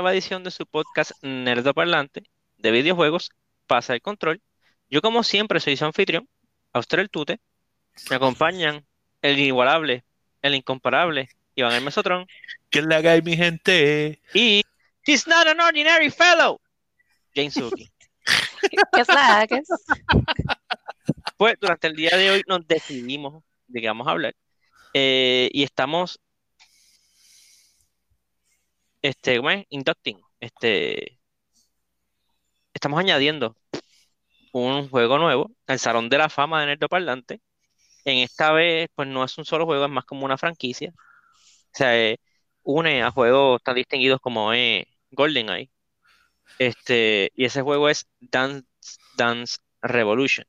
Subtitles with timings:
[0.00, 2.22] nueva edición de su podcast Nerdo Parlante
[2.56, 3.32] de videojuegos
[3.66, 4.40] Pasa el Control.
[4.88, 6.26] Yo como siempre soy su anfitrión,
[6.72, 7.38] Auster el Tute.
[8.08, 8.86] Me acompañan
[9.20, 10.02] el inigualable,
[10.40, 12.26] el incomparable, Iván el Mesotrón.
[12.70, 14.22] ¿Qué le haga mi gente?
[14.32, 14.62] Y
[15.04, 16.58] He's not an ordinary fellow,
[17.34, 17.92] Jane Suki.
[18.70, 19.68] ¿Qué es
[21.36, 24.34] Pues durante el día de hoy nos decidimos de qué vamos a hablar.
[24.94, 26.20] Eh, y estamos
[29.02, 29.66] este, ¿cómo es?
[29.70, 31.18] Inducting, este,
[32.74, 33.56] estamos añadiendo
[34.52, 37.40] un juego nuevo al Salón de la Fama de Nerdo Parlante.
[38.04, 40.92] En esta vez, pues no es un solo juego, es más como una franquicia.
[40.96, 42.18] O sea, eh,
[42.64, 45.70] une a juegos tan distinguidos como eh, GoldenEye.
[46.58, 48.66] Este, y ese juego es Dance,
[49.16, 50.46] Dance Revolution,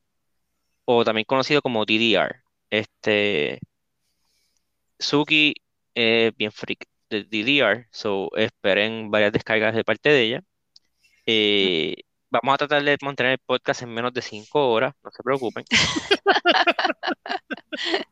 [0.86, 2.44] o también conocido como DDR.
[2.70, 3.60] Este,
[5.00, 5.54] Suki
[5.94, 10.44] es bien freak de DDR, so esperen varias descargas de parte de ella.
[11.26, 11.96] Eh,
[12.30, 15.66] vamos a tratar de mantener el podcast en menos de 5 horas, no se preocupen.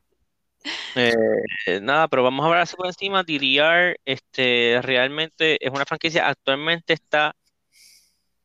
[0.94, 3.22] Eh, nada, pero vamos a hablar por encima.
[3.22, 7.34] DDR este, realmente es una franquicia, actualmente está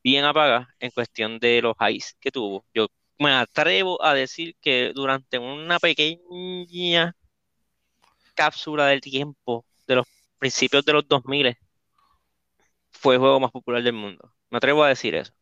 [0.02, 2.64] bien apagada en cuestión de los highs que tuvo.
[2.72, 2.86] Yo
[3.18, 7.14] me atrevo a decir que durante una pequeña
[8.34, 10.06] cápsula del tiempo de los
[10.38, 11.56] principios de los 2000
[12.90, 14.32] fue el juego más popular del mundo.
[14.50, 15.32] Me atrevo a decir eso.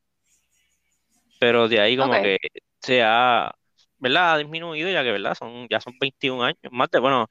[1.38, 2.38] Pero de ahí como que
[2.80, 3.54] se ha,
[3.98, 4.38] ¿verdad?
[4.38, 5.34] disminuido ya que, ¿verdad?
[5.34, 6.58] Son, ya son 21 años.
[6.70, 7.30] Más de, bueno,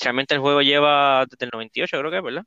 [0.00, 2.44] realmente el juego lleva desde el 98, creo que, ¿verdad?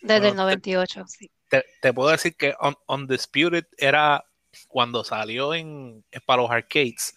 [0.00, 1.30] Desde el 98, sí.
[1.48, 2.54] Te, puedo decir que
[2.86, 4.24] Undisputed era
[4.68, 7.16] cuando salió en, para los arcades,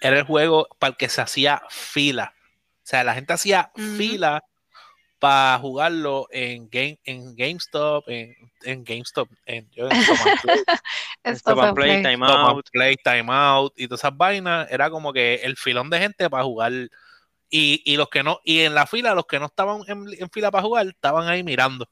[0.00, 2.34] era el juego para el que se hacía fila.
[2.36, 4.42] O sea, la gente hacía fila
[5.22, 8.34] para jugarlo en game en GameStop, en,
[8.64, 12.66] en GameStop, en, yo en Stop Play, Time Out.
[12.72, 16.42] Play, Time Out y todas esas vainas, era como que el filón de gente para
[16.42, 16.72] jugar.
[17.48, 20.50] Y, y los que no, y en la fila, los que no estaban en, fila
[20.50, 21.88] para jugar, estaban ahí mirando,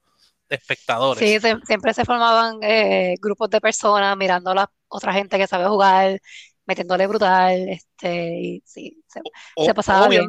[0.48, 1.20] de espectadores.
[1.20, 5.68] Sí, siempre se formaban eh, grupos de personas mirando a la otra gente que sabe
[5.68, 6.20] jugar,
[6.66, 10.26] metiéndole brutal, este, y sí, se, pasaba bien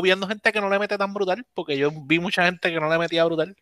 [0.00, 2.88] viendo gente que no le mete tan brutal, porque yo vi mucha gente que no
[2.88, 3.54] le metía brutal.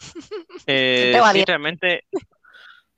[0.66, 2.20] Eh, sí, realmente eh,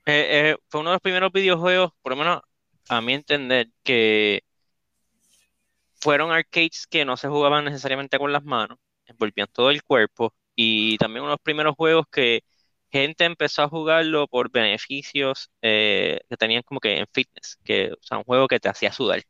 [0.07, 2.41] eh, fue uno de los primeros videojuegos, por lo menos
[2.89, 4.43] a mi entender, que
[6.01, 10.99] fueron arcades que no se jugaban necesariamente con las manos, envolvían todo el cuerpo, y
[10.99, 12.43] también uno de los primeros juegos que
[12.91, 18.19] gente empezó a jugarlo por beneficios que tenían como que en fitness, que o sea,
[18.19, 19.23] un juego que te hacía sudar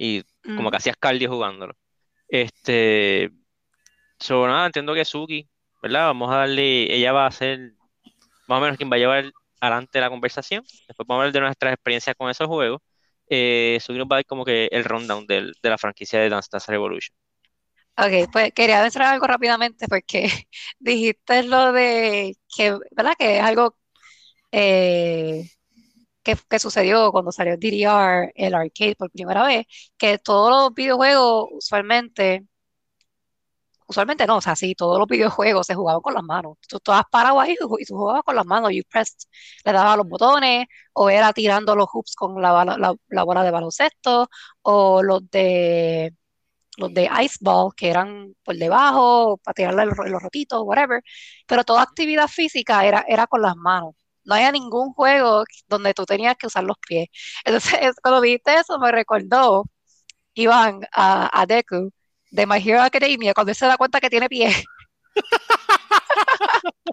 [0.00, 0.22] y
[0.56, 1.76] como que hacías cardio jugándolo.
[2.30, 3.30] Este,
[4.18, 5.48] sobre nada, entiendo que Suki,
[5.82, 6.06] ¿verdad?
[6.06, 7.72] Vamos a darle, ella va a ser
[8.46, 10.64] más o menos quien va a llevar adelante la conversación.
[10.88, 12.80] Después vamos a hablar de nuestras experiencias con esos juegos.
[13.28, 16.48] Eh, Suki nos va a dar como que el rundown de la franquicia de Dance
[16.50, 17.16] Dance Revolution.
[17.96, 20.28] Ok, pues quería decir algo rápidamente porque
[20.78, 23.12] dijiste lo de que, ¿verdad?
[23.18, 23.76] Que es algo
[24.52, 25.50] eh,
[26.22, 29.66] que, sucedió cuando salió DDR, el arcade por primera vez,
[29.96, 32.46] que todos los videojuegos usualmente,
[33.86, 36.56] usualmente no, o sea, sí, todos los videojuegos se jugaban con las manos.
[36.68, 39.28] Tú estabas parado ahí y tú jugabas con las manos, you pressed,
[39.64, 42.64] le dabas los botones, o era tirando los hoops con la,
[43.08, 44.28] la, bola de baloncesto,
[44.62, 46.14] o los de
[46.76, 51.02] los de ice ball, que eran por debajo, para tirarle los, los rotitos, whatever,
[51.46, 53.94] pero toda actividad física era, era con las manos
[54.24, 57.08] no había ningún juego donde tú tenías que usar los pies.
[57.44, 59.64] Entonces, cuando viste eso, me recordó
[60.34, 61.92] Iván a, a Deku
[62.30, 64.64] de My Hero Academia, cuando él se da cuenta que tiene pies.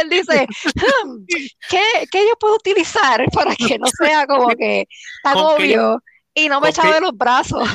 [0.00, 1.24] él dice, hmm,
[1.68, 1.82] ¿qué,
[2.12, 4.86] yo puedo utilizar para que no sea como que
[5.22, 6.02] tan obvio
[6.34, 7.68] y no me echaba de los brazos?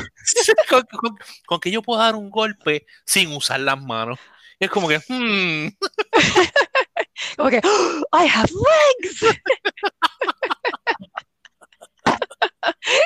[0.70, 0.84] con,
[1.46, 4.20] con, que yo puedo dar un golpe sin usar las manos.
[4.60, 5.70] es como que, hmm.
[7.38, 9.24] Como que, oh, I have legs.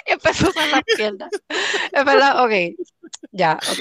[0.08, 1.30] y empezó a usar las piernas.
[1.92, 2.52] Es verdad, ok.
[3.32, 3.80] Ya, ok.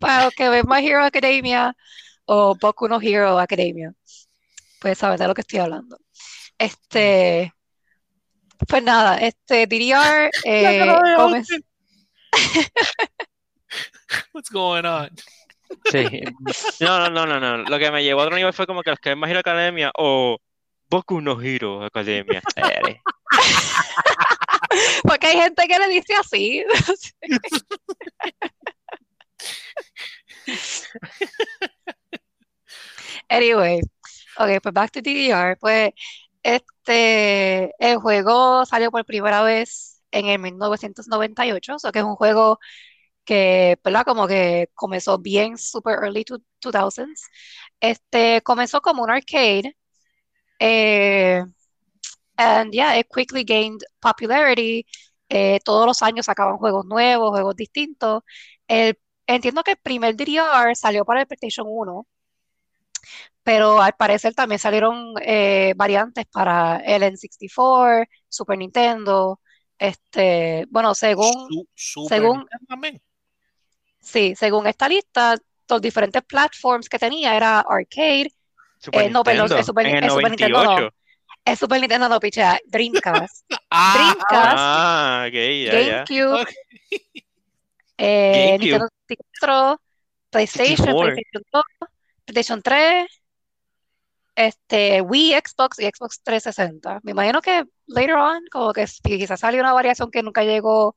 [0.00, 1.76] Para los que ven My Hero Academia
[2.24, 3.92] o Boku no Hero Academia,
[4.80, 5.98] pues saber de lo que estoy hablando.
[6.58, 7.54] Este,
[8.68, 10.94] pues nada, este DDR eh,
[14.32, 15.10] What's going on?
[15.90, 16.06] Sí.
[16.80, 17.58] No, no, no, no, no.
[17.64, 19.92] Lo que me llevó a otro nivel fue como que los que más Hero Academia
[19.96, 20.38] o
[20.88, 22.42] Boku no Hero Academia.
[25.02, 26.64] Porque hay gente que le dice así.
[33.28, 33.80] Anyway,
[34.38, 35.56] ok, pues back to DDR.
[35.58, 35.92] Pues
[36.42, 42.16] este, el juego salió por primera vez en el 1998, o so que es un
[42.16, 42.58] juego
[43.24, 44.04] que, ¿verdad?
[44.04, 46.24] Como que comenzó bien super early
[46.60, 47.20] 2000s.
[47.80, 49.76] Este, comenzó como un arcade.
[50.60, 51.42] Eh,
[52.36, 54.86] and yeah, it quickly gained popularity.
[55.28, 58.22] Eh, todos los años sacaban juegos nuevos, juegos distintos.
[58.68, 62.06] El, entiendo que el primer DDR salió para el PlayStation 1,
[63.42, 69.40] pero al parecer también salieron eh, variantes para el N64, Super Nintendo.
[69.78, 72.46] Este, bueno, según, según,
[74.00, 75.36] sí, según esta lista,
[75.68, 78.32] los diferentes platforms que tenía era arcade,
[78.78, 80.96] Super eh, no, perdón, Nintendo, es Super, en el Super Nintendo no, 98.
[81.44, 85.26] es Super Nintendo no, picha, Dreamcast, Ah, Dreamcast, Ah.
[85.30, 86.46] GameCube,
[87.98, 88.58] eh, GameCube.
[88.58, 89.80] Nintendo 64,
[90.30, 91.14] PlayStation, 64.
[91.14, 91.62] PlayStation 2,
[92.24, 93.22] PlayStation 3,
[94.36, 97.00] este, Wii, Xbox y Xbox 360.
[97.02, 100.96] Me imagino que later on, como que quizás salió una variación que nunca llegó,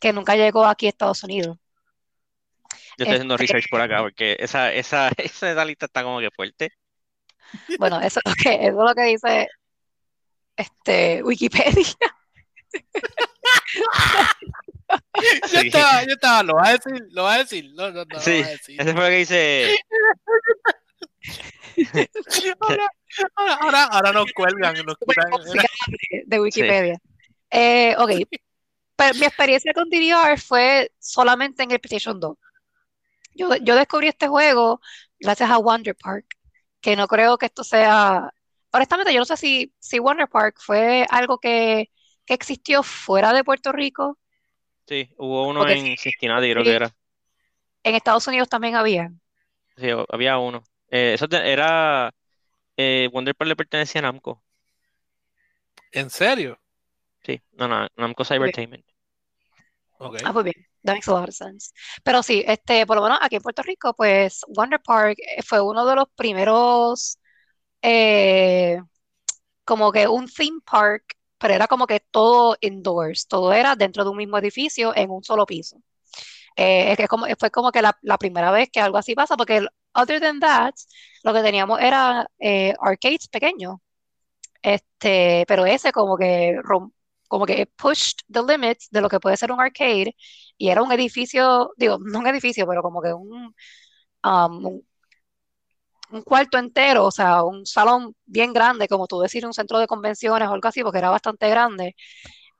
[0.00, 1.58] que nunca llegó aquí a Estados Unidos.
[2.98, 6.70] Yo estoy haciendo research por acá porque esa, esa, esa lista está como que fuerte.
[7.78, 9.48] bueno, eso es lo que, eso es lo que dice
[10.56, 11.84] este, Wikipedia.
[15.52, 15.66] Yo Sí.
[15.68, 18.20] estaba, yo estaba, lo va a decir, lo va a decir, no, no, no, lo
[18.20, 18.80] Sí, va a decir.
[18.80, 19.76] ese fue lo que dice.
[22.60, 22.86] Ahora,
[23.36, 25.38] ahora, ahora, ahora nos cuelgan, nos complicado
[26.26, 26.98] de, Wikipedia.
[27.50, 28.10] Eh, ok,
[28.96, 32.36] pero mi experiencia con DDR fue solamente en el PlayStation 2.
[33.34, 34.80] Yo, yo descubrí este juego
[35.20, 36.26] gracias a Wonder Park,
[36.80, 38.32] que no creo que esto sea...
[38.72, 41.90] Honestamente, yo no sé si, si Wonder Park fue algo que,
[42.24, 44.18] que existió fuera de Puerto Rico.
[44.86, 46.64] Sí, hubo uno Porque en sí, Cincinnati, creo sí.
[46.64, 46.94] que era.
[47.84, 49.12] En Estados Unidos también había.
[49.76, 50.62] Sí, había uno.
[50.88, 52.12] Eh, eso te- era.
[52.76, 54.44] Eh, Wonder Park le pertenecía a Namco.
[55.90, 56.60] ¿En serio?
[57.24, 58.24] Sí, no, no, Namco.
[58.24, 58.84] Cybertainment.
[59.98, 60.22] Ok.
[60.22, 61.72] Ah, pues bien, that makes a lot of sense.
[62.04, 65.60] Pero sí, este, por lo menos aquí en Puerto Rico, pues Wonder Park eh, fue
[65.60, 67.18] uno de los primeros,
[67.82, 68.80] eh,
[69.64, 71.04] como que un theme park,
[71.38, 75.24] pero era como que todo indoors, todo era dentro de un mismo edificio en un
[75.24, 75.78] solo piso.
[76.56, 79.36] Eh, es que como, fue como que la, la primera vez que algo así pasa,
[79.36, 80.74] porque other than that,
[81.24, 82.26] lo que teníamos era
[82.80, 83.76] arcades pequeños.
[84.62, 86.56] Este, pero ese como que
[87.32, 90.14] como que pushed the limits de lo que puede ser un arcade
[90.58, 93.54] y era un edificio, digo, no un edificio, pero como que un,
[94.22, 94.86] um, un,
[96.10, 99.86] un cuarto entero, o sea, un salón bien grande, como tú decir, un centro de
[99.86, 101.96] convenciones o algo así, porque era bastante grande,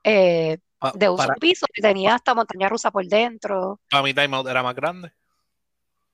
[0.03, 0.57] eh,
[0.95, 3.79] de un para, piso, y tenía hasta montaña rusa por dentro.
[3.91, 5.11] para mi timeout era más grande.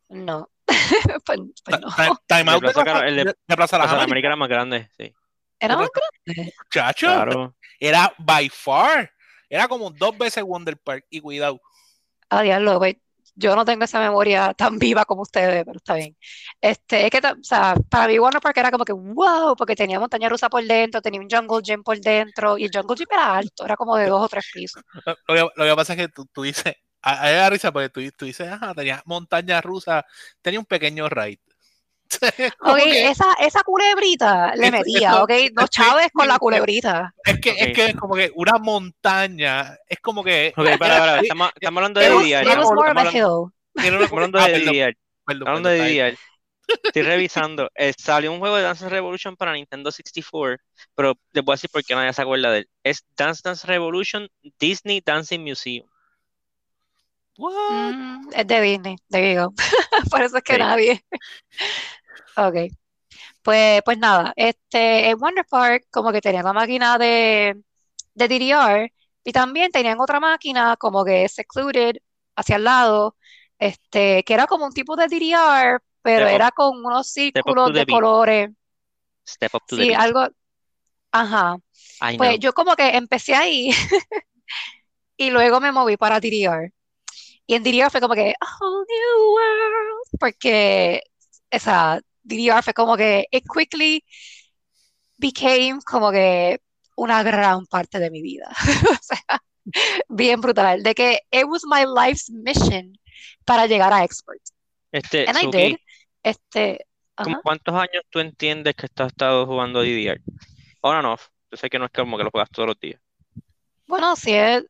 [0.09, 0.49] No,
[1.25, 1.87] pues, pues no,
[2.27, 4.03] ti- El de Timeout de Plaza, de de, de Plaza de.
[4.03, 5.13] América era más grande, sí.
[5.59, 5.89] Era más
[6.25, 6.53] grande.
[6.71, 7.55] Chacho, Claro.
[7.79, 9.11] era by far.
[9.49, 11.05] Era como dos veces Wonder Park.
[11.09, 11.59] Y cuidado.
[12.29, 12.95] Ah, diablo, pues,
[13.35, 16.15] yo no tengo esa memoria tan viva como ustedes, pero está bien.
[16.61, 19.99] Este, es que, o sea, para mí Warner Park era como que wow, porque tenía
[19.99, 23.37] montaña rusa por dentro, tenía un jungle gym por dentro, y el jungle gym era
[23.37, 24.83] alto, era como de dos o tres pisos.
[25.27, 28.25] Lo que, lo que pasa es que tú, tú dices, da risa porque tú, tú
[28.25, 30.05] dices, ajá, tenía montaña rusa,
[30.41, 31.39] tenía un pequeño raid.
[32.61, 37.13] Ok, que- esa, esa culebrita le metía, ok, no chaves con la culebrita.
[37.25, 41.19] es que, es que es como que una montaña, es como que Ok, para, para,
[41.19, 42.41] estamos, estamos hablando de It was, DDR.
[42.41, 43.11] it Estamos was more of a hablando-
[43.45, 43.53] hill.
[43.81, 45.93] tiene una- Estamos hablando Ah, de perdón, Estamos hablando perdón, de.
[45.93, 46.17] DDR.
[46.83, 47.69] Estoy revisando.
[47.75, 50.57] Eh, salió un juego de Dance Revolution para Nintendo 64,
[50.95, 52.69] pero voy a decir por qué nadie se acuerda de él.
[52.83, 54.27] Es Dance Dance Revolution
[54.59, 55.87] Disney Dancing Museum.
[57.37, 57.93] What?
[57.93, 59.53] Mm, es de Disney, there you go.
[60.11, 60.59] Por eso es que Sí.
[60.59, 61.03] nadie.
[62.35, 62.55] Ok.
[63.43, 67.61] Pues, pues nada, este, en Wonder Park como que tenían la máquina de,
[68.15, 71.95] de DDR y también tenían otra máquina como que secluded
[72.35, 73.17] hacia el lado,
[73.59, 77.73] este, que era como un tipo de DDR, pero Step up- era con unos círculos
[77.73, 78.49] de colores.
[79.25, 80.27] Step Up to Sí, algo,
[81.11, 81.57] ajá.
[82.01, 82.39] I Pues know.
[82.39, 83.71] yo como que empecé ahí
[85.17, 86.73] y luego me moví para DDR.
[87.47, 91.01] Y en DDR fue como que, a whole new world, porque
[91.49, 94.03] esa DDR fue como que, it quickly
[95.17, 96.61] became como que
[96.95, 98.49] una gran parte de mi vida.
[98.91, 99.41] O sea,
[100.09, 100.81] bien brutal.
[100.83, 102.97] De que it was my life's mission
[103.45, 104.41] para llegar a expert.
[104.91, 105.75] Este, And I Suki, did.
[106.23, 107.41] Este, ¿cómo ajá.
[107.43, 110.21] cuántos años tú entiendes que has estado jugando DDR?
[110.81, 111.27] On and off.
[111.51, 112.99] Yo sé que no es como que lo juegas todos los días.
[113.87, 114.63] Bueno, si es,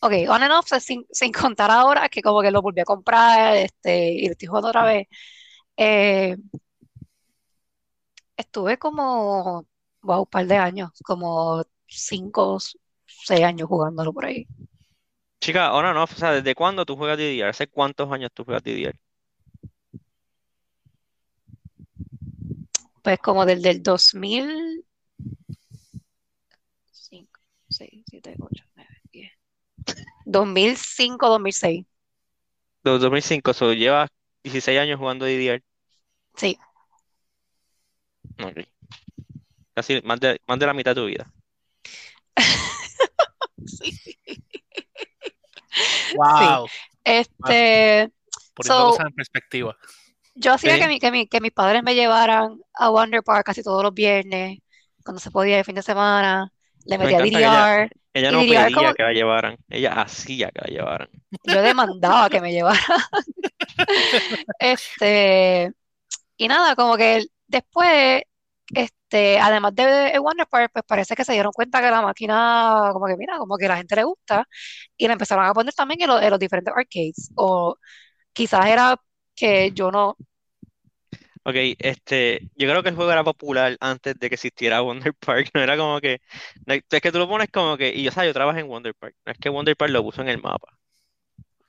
[0.00, 3.56] ok, on and off, sin, sin contar ahora que como que lo volví a comprar,
[3.56, 5.06] este, y lo estoy jugando otra vez.
[5.76, 6.36] Eh,
[8.36, 9.66] Estuve como,
[10.02, 12.58] wow, un par de años, como cinco,
[13.06, 14.46] seis años jugándolo por ahí.
[15.40, 17.50] Chica, ahora no, o sea, ¿desde cuándo tú juegas DDR?
[17.50, 18.98] ¿Hace cuántos años tú juegas DDR?
[23.02, 24.84] Pues como del del 2005,
[27.68, 29.32] 6, 7, 8, 9, 10.
[30.24, 31.86] 2005, 2006.
[32.84, 34.10] Desde 2005, so, llevas
[34.44, 35.62] 16 años jugando DDR.
[36.36, 36.58] Sí,
[38.42, 38.66] Ok.
[39.74, 41.32] Casi más de, más de la mitad de tu vida.
[43.66, 44.18] sí.
[46.16, 46.66] Wow.
[47.04, 48.10] Este,
[48.54, 49.76] Poniendo So- cosas en perspectiva.
[50.34, 50.80] yo hacía Sí.
[50.80, 53.94] que, mi- que, mi- que mis padres me llevaran a Wonder Park casi todos los
[53.94, 54.58] viernes,
[55.04, 56.52] cuando se podía el fin de semana.
[56.86, 57.90] Le Me metía ella- DDR.
[58.14, 61.08] Ella no DDR pedía como- que la llevaran, ella hacía que la llevaran.
[61.44, 62.80] Yo demandaba que me llevaran.
[64.58, 65.72] Este,
[66.36, 68.22] y nada, como que después,
[68.74, 73.06] este, además de Wonder Park, pues parece que se dieron cuenta que la máquina, como
[73.06, 74.46] que mira, como que a la gente le gusta,
[74.96, 77.30] y la empezaron a poner también en, lo- en los diferentes arcades.
[77.36, 77.76] O
[78.32, 78.96] quizás era
[79.34, 80.16] que yo no,
[81.44, 85.50] Ok, este, yo creo que el juego era popular antes de que existiera Wonder Park,
[85.54, 86.20] no era como que,
[86.66, 88.68] no, es que tú lo pones como que, y yo, o sea, yo trabajo en
[88.68, 90.68] Wonder Park, no es que Wonder Park lo puso en el mapa.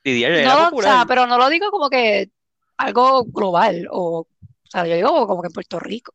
[0.03, 2.29] DDR era no, o sea, pero no lo digo como que
[2.77, 4.27] algo global, o, o
[4.65, 6.13] sea, yo digo como que en Puerto Rico.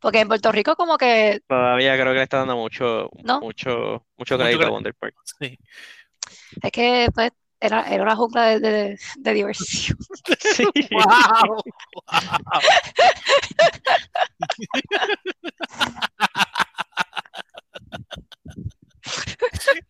[0.00, 3.40] Porque en Puerto Rico como que, Todavía creo que le está dando mucho, ¿No?
[3.40, 5.14] mucho, mucho crédito a Wonder Park.
[5.38, 5.58] Sí.
[6.62, 9.96] es que pues, era, era una jungla de, de- de diversión.
[10.56, 10.64] Sí.
[10.92, 11.62] Wow.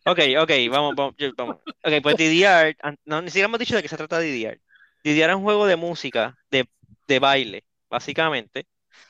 [0.05, 1.57] Ok, ok, vamos, vamos, vamos.
[1.83, 4.61] Ok, pues DDR, no, ni siquiera hemos dicho de qué se trata DDR.
[5.03, 6.67] DDR es un juego de música, de,
[7.07, 8.65] de baile, básicamente.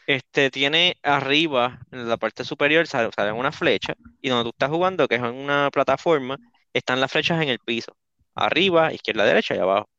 [0.05, 4.69] Este tiene arriba, en la parte superior, sale, sale una flecha, y donde tú estás
[4.69, 6.37] jugando, que es en una plataforma,
[6.73, 7.95] están las flechas en el piso.
[8.37, 9.89] Arriba, izquierda, derecha y abajo.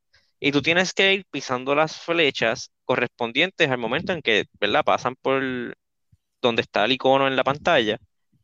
[0.40, 4.84] Y tú tienes que ir pisando las flechas correspondientes al momento en que, ¿verdad?
[4.84, 5.42] Pasan por
[6.40, 7.98] donde está el icono en la pantalla.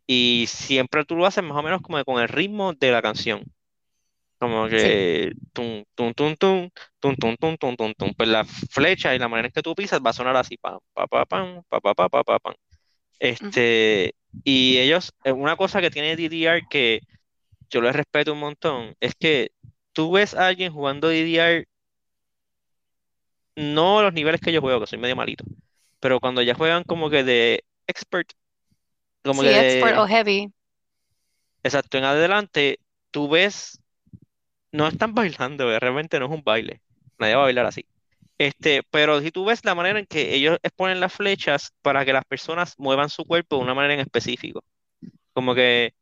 [0.06, 3.44] Y siempre tú lo haces más o menos como con el ritmo de la canción.
[4.38, 6.68] Como que tum, tum, tum, tum,
[7.00, 8.12] tum, tum, tum, tum, tum, tum.
[8.14, 10.78] Pues la flecha y la manera en que tú pisas va a sonar así, pam,
[10.92, 12.54] pa, pa, pam, pa, pa, pa, pa, pa, pam.
[13.18, 17.00] Este, y ellos, eh, una cosa que tiene DDR que
[17.70, 19.52] yo les respeto un montón, es que
[19.94, 21.66] tú ves a alguien jugando DDR,
[23.56, 25.44] no los niveles que yo juego, que soy medio malito,
[26.00, 28.30] pero cuando ya juegan como que de expert,
[29.24, 30.50] como Sí, que de- expert o heavy.
[31.62, 33.80] Exacto, en adelante, tú ves,
[34.72, 36.82] no están bailando, eh, realmente no es un baile,
[37.18, 37.86] nadie va a bailar así.
[38.38, 42.12] Este, pero si tú ves la manera en que ellos ponen las flechas para que
[42.14, 44.64] las personas muevan su cuerpo de una manera en específico,
[45.34, 45.94] como que,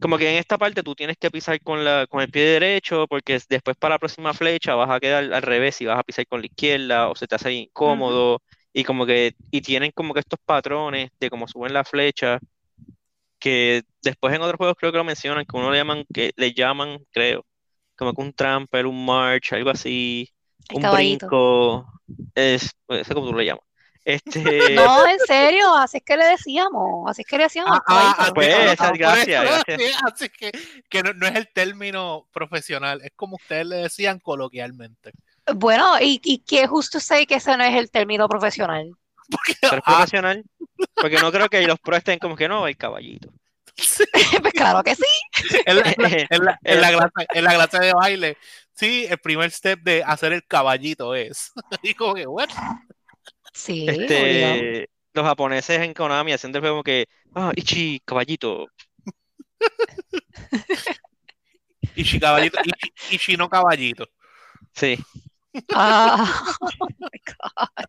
[0.00, 3.06] como que en esta parte tú tienes que pisar con la, con el pie derecho,
[3.08, 6.02] porque es- después para la próxima flecha vas a quedar al revés y vas a
[6.02, 10.12] pisar con la izquierda, o se te hace incómodo, y como que, y tienen como
[10.14, 12.38] que estos patrones de cómo suben la flecha
[13.38, 16.52] que después en otros juegos creo que lo mencionan, que uno le llaman, que le
[16.54, 17.44] llaman, creo,
[17.96, 20.30] como que un tramper, un march, algo así,
[20.68, 21.38] El un caballito.
[21.40, 21.86] brinco,
[22.34, 22.70] es,
[23.04, 23.64] sé cómo tú le llamas.
[24.64, 28.14] Este, No, en serio, así es que le decíamos, así es que le decíamos Ah,
[28.18, 28.30] ah.
[28.34, 29.80] Pues, esa- por gracias, eso, gracias.
[29.80, 30.52] sí, Así que,
[30.90, 35.12] que no, no es el término profesional, es como ustedes le decían coloquialmente.
[35.54, 38.90] Bueno, y, y que justo sé que ese no es el término profesional.
[39.30, 40.44] Porque, ¿tú eres ah, profesional?
[40.94, 43.30] Porque no creo que los pros estén como que no, el caballito.
[43.76, 44.04] sí,
[44.42, 45.02] Pues claro que sí.
[45.64, 48.36] en, la, en la- en la- en la clase, en la clase de baile,
[48.74, 51.52] sí, el primer step de hacer el caballito es.
[51.82, 52.52] Y como que, bueno,
[53.54, 53.86] Sí.
[53.88, 58.66] Este, los japoneses en Konami haciendo el juego como que, ah, Ichi, caballito.
[61.96, 64.06] Ishi caballito, Ishi, Ishi no caballito.
[64.74, 64.98] Sí.
[65.72, 67.84] Ah, oh my God.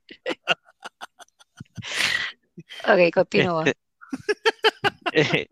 [2.88, 3.64] Ok, continúa.
[3.66, 3.80] Este,
[5.42, 5.48] eh,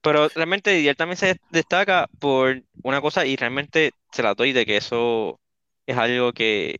[0.00, 4.64] pero realmente Didier también se destaca por una cosa y realmente se la doy de
[4.64, 5.40] que eso
[5.86, 6.78] es algo que,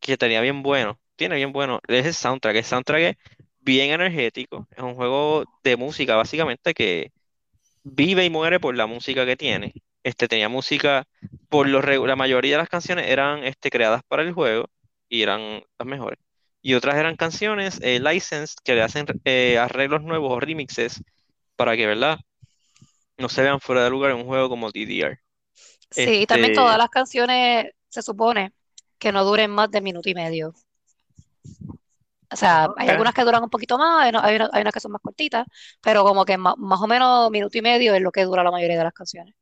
[0.00, 3.16] que tenía bien bueno, tiene bien bueno, es el soundtrack, el soundtrack es
[3.60, 7.12] bien energético, es un juego de música básicamente que
[7.84, 9.72] vive y muere por la música que tiene.
[10.02, 11.06] Este tenía música,
[11.48, 14.66] por lo la mayoría de las canciones eran este, creadas para el juego
[15.08, 16.18] y eran las mejores.
[16.62, 21.02] Y otras eran canciones eh, licensed que le hacen eh, arreglos nuevos o remixes
[21.56, 22.18] para que, ¿verdad?
[23.18, 25.18] No se vean fuera de lugar en un juego como DDR.
[25.90, 28.52] Sí, y también Este, todas las canciones se supone
[28.98, 30.54] que no duren más de minuto y medio.
[32.32, 34.72] O sea, hay algunas que duran un poquito más, hay, una- hay una- hay unas
[34.72, 35.46] que son más cortitas,
[35.82, 38.78] pero como que más, o menos minuto y medio es lo que dura la mayoría
[38.78, 39.34] de las canciones.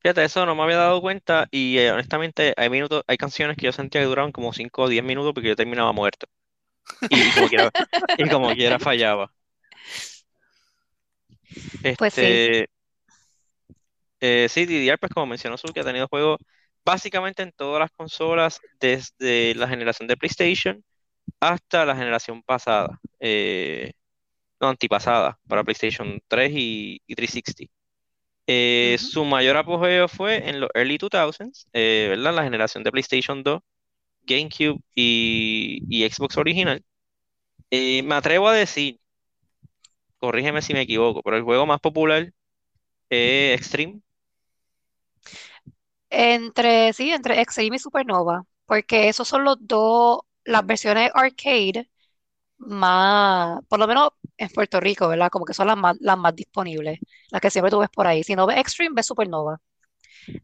[0.00, 3.66] Fíjate, eso no me había dado cuenta y eh, honestamente hay minutos, hay canciones que
[3.66, 6.26] yo sentía que duraban como 5 o 10 minutos porque yo terminaba muerto.
[7.08, 7.70] Y, y como quiera,
[8.16, 9.32] y como quiera fallaba.
[11.96, 12.26] Pues sí.
[12.26, 12.68] Este,
[14.20, 16.38] eh, sí, DDR, pues como mencionó Su, que ha tenido juegos
[16.84, 20.84] básicamente en todas las consolas desde la generación de PlayStation
[21.40, 23.92] hasta la generación pasada, eh,
[24.60, 27.72] no, antipasada, para PlayStation 3 y, y 360.
[28.48, 32.34] Eh, su mayor apogeo fue en los early 2000s, eh, ¿verdad?
[32.34, 33.60] La generación de PlayStation 2,
[34.22, 36.84] GameCube y, y Xbox original.
[37.70, 38.98] Me atrevo a decir,
[40.18, 42.32] corrígeme si me equivoco, pero el juego más popular
[43.10, 44.00] es Extreme.
[46.10, 51.90] Entre, sí, entre Extreme y Supernova, porque esos son los dos, las versiones arcade
[52.58, 55.30] más, por lo menos en Puerto Rico, ¿verdad?
[55.30, 57.00] Como que son las más, las más disponibles,
[57.30, 58.24] las que siempre tú ves por ahí.
[58.24, 59.58] Si no ves Extreme, ves Supernova.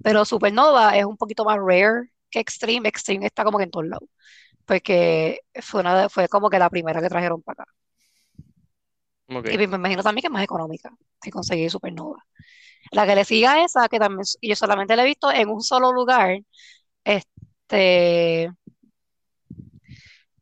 [0.03, 2.89] Pero Supernova es un poquito más rare que Extreme.
[2.89, 4.09] Extreme está como que en todos lados,
[4.67, 7.73] porque fue, una, fue como que la primera que trajeron para acá.
[9.29, 9.49] Ok.
[9.53, 10.91] Y me imagino también que es más económica
[11.21, 12.25] que conseguir Supernova.
[12.93, 15.63] La que le siga a esa, que también yo solamente la he visto en un
[15.63, 16.39] solo lugar,
[17.05, 18.53] este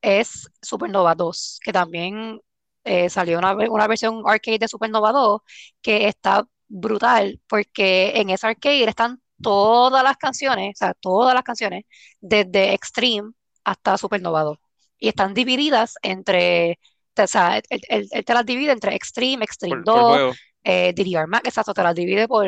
[0.03, 2.41] es Supernova 2, que también
[2.85, 5.41] eh, salió una, una versión arcade de Supernova 2
[5.83, 11.43] que está brutal, porque en esa arcade están todas las canciones, o sea, todas las
[11.45, 11.85] canciones,
[12.21, 13.33] desde Extreme
[13.65, 14.59] hasta Supernova 2.
[14.99, 16.79] Y están divididas entre,
[17.17, 20.39] o sea, él, él- él te las divide entre Extreme, Extreme Por, por 2, juego.
[20.65, 22.47] eh, DDR Max, exacto, te las divide por,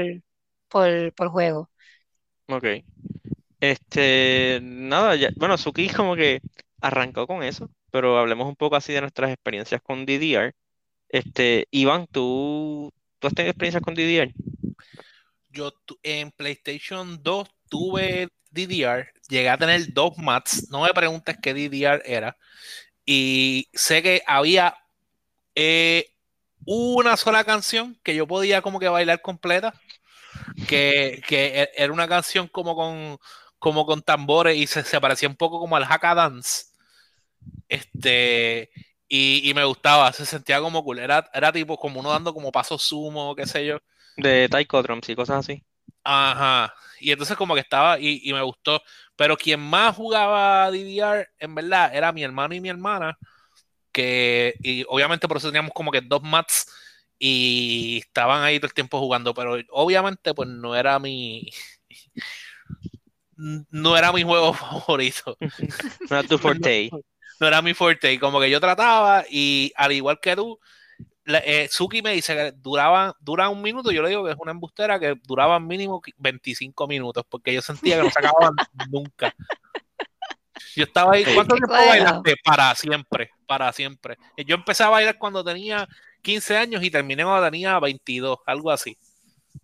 [0.68, 1.70] por, por juego.
[2.48, 2.64] Ok.
[3.60, 6.40] Este, nada, ya, bueno, Suki como que
[6.82, 10.54] arrancó con eso, pero hablemos un poco así de nuestras experiencias con DDR.
[11.10, 14.34] Este, Iván, ¿tú, tú has tenido experiencias con DDR?
[15.50, 21.52] Yo en PlayStation 2 tuve DDR, llegué a tener dos mats, no me preguntes qué
[21.54, 22.36] DDR era,
[23.06, 24.76] y sé que había
[25.56, 26.06] eh,
[26.66, 29.74] una sola canción que yo podía como que bailar completa,
[30.66, 33.18] que, que e- era una canción como con,
[33.58, 36.66] como con tambores y se, se parecía un poco como al Haka Dance.
[37.72, 38.70] Este,
[39.08, 42.52] y, y me gustaba, se sentía como cool, era, era tipo como uno dando como
[42.52, 43.78] pasos sumo, qué sé yo.
[44.18, 45.64] De Taiko Drums y cosas así.
[46.04, 46.74] Ajá.
[47.00, 48.82] Y entonces como que estaba y, y me gustó.
[49.16, 53.16] Pero quien más jugaba DDR, en verdad, era mi hermano y mi hermana.
[53.90, 56.66] Que, y obviamente por eso teníamos como que dos mats
[57.18, 59.32] y estaban ahí todo el tiempo jugando.
[59.32, 61.48] Pero obviamente, pues no era mi.
[63.34, 65.38] No era mi juego favorito.
[66.10, 66.90] No era tu forte.
[67.42, 68.12] No era mi fuerte.
[68.12, 70.60] Y como que yo trataba, y al igual que tú,
[71.24, 73.90] la- eh, Suki me dice que duraban, dura un minuto.
[73.90, 77.96] Yo le digo que es una embustera que duraban mínimo 25 minutos, porque yo sentía
[77.96, 78.54] que no se acababan
[78.92, 79.34] nunca.
[80.76, 81.24] Yo estaba ahí.
[81.34, 82.36] ¿Cuánto tiempo bailaste?
[82.44, 84.16] Para siempre, para siempre.
[84.46, 85.88] Yo empecé a bailar cuando tenía
[86.22, 88.96] 15 años y terminé cuando tenía 22, algo así.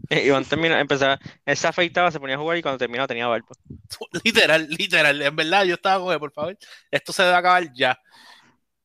[0.10, 3.48] Iván termina, empezaba, él se afeitaba, se ponía a jugar y cuando terminaba tenía barba.
[4.24, 5.20] Literal, literal.
[5.22, 6.58] En verdad, yo estaba como, por favor,
[6.90, 7.98] esto se debe acabar ya.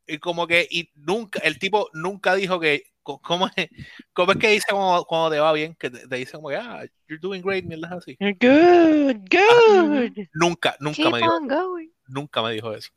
[0.06, 3.70] Y como que, y nunca, el tipo nunca dijo que, ¿cómo es,
[4.13, 5.76] cómo es que dice cuando, cuando te va bien?
[5.76, 8.18] Que te, te dice como que, ah, you're doing great, mierda así.
[8.20, 10.28] You're good, good.
[10.34, 11.89] Nunca, nunca Keep me dijo, on going.
[12.08, 12.89] nunca me dijo eso.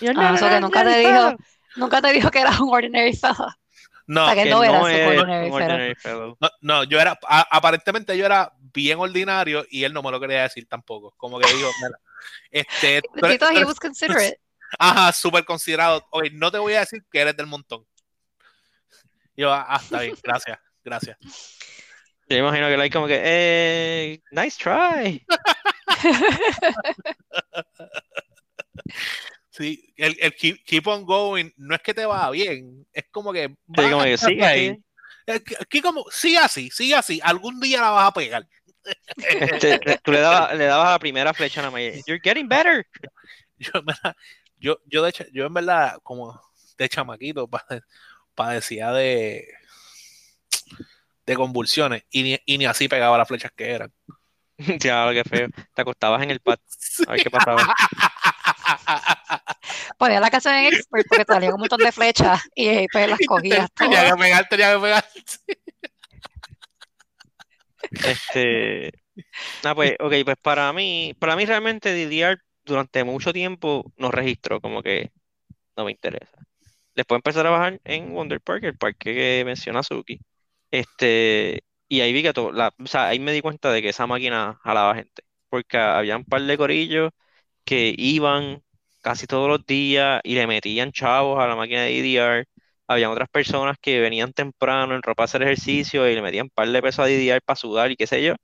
[0.00, 1.44] You're Ah, eso que an nunca te ordinary dijo,
[1.76, 3.58] nunca te dijo que eras un ordinary fella.
[4.06, 6.36] No, O sea, que Que no no es ordinary ordinary fellow.
[6.38, 10.20] no, no, yo era, a- aparentemente yo era bien ordinario y él no me lo
[10.20, 11.14] quería decir tampoco.
[11.16, 11.98] Como que dijo, mira,
[12.50, 14.38] este, tú eres- he was considerate.
[14.78, 16.06] ajá, súper considerado.
[16.10, 17.86] Oye, no te voy a decir que eres del montón.
[19.36, 21.16] Yo, ah, está bien, gracias, gracias.
[22.28, 25.24] Yo imagino que like como que, eh, nice try.
[29.56, 33.32] Sí, el, el keep, keep on going no es que te va bien, es como
[33.32, 34.76] que Sí, como a que sigue ahí.
[35.60, 38.48] Aquí como, sigue así, sigue así, algún día la vas a pegar.
[39.16, 41.82] Este, tú le dabas, le dabas a la primera flecha nada más.
[41.82, 42.84] y, You're getting better.
[43.58, 44.16] Yo, en verdad,
[44.58, 46.40] yo, yo, de hecho, yo en verdad, como
[46.76, 47.64] de chamaquito, pa-
[48.34, 49.46] padecía de,
[51.24, 53.92] de convulsiones y ni, y ni así pegaba las flechas que eran.
[54.80, 55.48] Ya, qué feo.
[55.74, 56.58] Te acostabas en el pad
[57.06, 57.74] a ver qué pasaba.
[59.98, 63.08] Ponía la canción en expert porque te salían un montón de flechas y eh, pues
[63.08, 65.04] las cogías tenía que pegar, tenía que pegar.
[67.90, 68.92] Este,
[69.64, 74.60] ah, pues, ok, pues para mí, para mí realmente DDR durante mucho tiempo no registró,
[74.60, 75.12] como que
[75.76, 76.38] no me interesa.
[76.94, 80.20] Después empecé a trabajar en Wonder Park, el parque que menciona Suki.
[80.70, 83.90] Este, y ahí vi que todo, la, o sea, ahí me di cuenta de que
[83.90, 85.22] esa máquina jalaba gente.
[85.48, 87.10] Porque había un par de corillos
[87.64, 88.62] que iban
[89.04, 92.46] casi todos los días y le metían chavos a la máquina de DDR.
[92.88, 96.50] Habían otras personas que venían temprano en ropa a hacer ejercicio y le metían un
[96.50, 98.34] par de pesos a DDR para sudar y qué sé yo.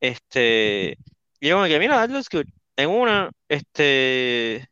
[0.00, 0.98] Este,
[1.40, 2.46] y yo como que, mira, that looks good.
[2.76, 4.66] En una, este,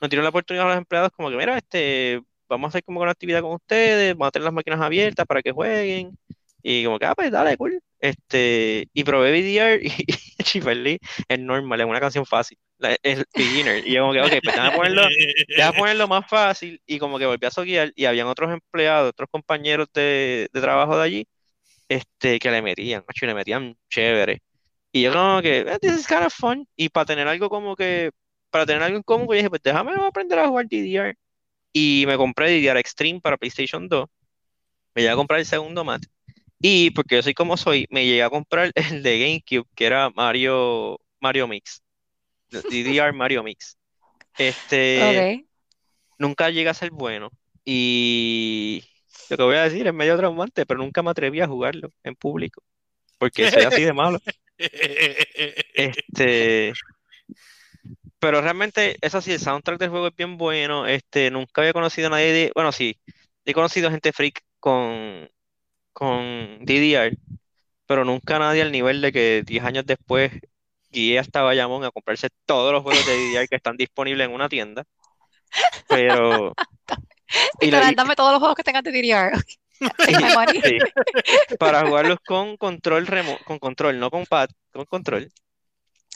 [0.00, 3.00] nos dieron la oportunidad a los empleados como que, mira, este, vamos a hacer como
[3.00, 6.18] una actividad con ustedes, vamos a tener las máquinas abiertas para que jueguen.
[6.62, 7.80] Y como que, ah, pues dale, cool.
[8.00, 9.88] Este, y probé VDR y,
[10.58, 12.58] y es normal, es una canción fácil.
[13.02, 13.86] Es beginner.
[13.86, 15.02] Y yo como que, ok, pues déjame ponerlo,
[15.48, 16.80] déjame ponerlo más fácil.
[16.86, 20.96] Y como que volví a soquear y habían otros empleados, otros compañeros de, de trabajo
[20.96, 21.28] de allí,
[21.88, 24.42] este, que le metían, macho, le metían chévere.
[24.92, 26.66] Y yo como que, eh, this is kind of fun.
[26.76, 28.10] Y para tener algo como que,
[28.50, 31.16] para tener algo en común, pues dije, pues déjame aprender a jugar DDR.
[31.72, 34.06] Y me compré DDR Extreme para PlayStation 2.
[34.94, 36.02] Me llegué a comprar el segundo mat.
[36.60, 40.10] Y porque yo soy como soy, me llegué a comprar el de GameCube, que era
[40.10, 41.82] Mario, Mario Mix.
[42.50, 43.76] DDR Mario Mix.
[44.38, 45.46] Este,
[46.18, 47.30] nunca llega a ser bueno.
[47.64, 48.84] Y
[49.28, 52.14] lo que voy a decir es medio traumante, pero nunca me atreví a jugarlo en
[52.14, 52.62] público.
[53.18, 54.18] Porque soy así de malo.
[55.74, 56.72] Este,
[58.18, 60.86] pero realmente, eso sí, el soundtrack del juego es bien bueno.
[60.86, 62.98] Este, nunca había conocido a nadie de, bueno, sí,
[63.44, 65.28] he conocido gente freak con,
[65.92, 67.16] con DDR,
[67.86, 70.32] pero nunca nadie al nivel de que 10 años después
[70.96, 74.48] guié hasta Bayamón a comprarse todos los juegos de DDR que están disponibles en una
[74.48, 74.84] tienda.
[75.88, 76.54] Pero.
[77.60, 79.38] y dame todos los juegos que tengan de DDR.
[81.58, 85.30] para jugarlos con control remo con control, no con pad, con control.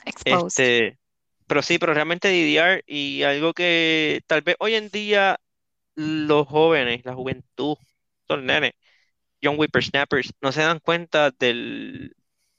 [0.07, 0.99] Este,
[1.47, 5.39] pero sí, pero realmente DDR y algo que tal vez hoy en día
[5.95, 7.77] los jóvenes, la juventud,
[8.27, 8.73] son nenes,
[9.43, 12.17] Young Whippersnappers no se dan cuenta del,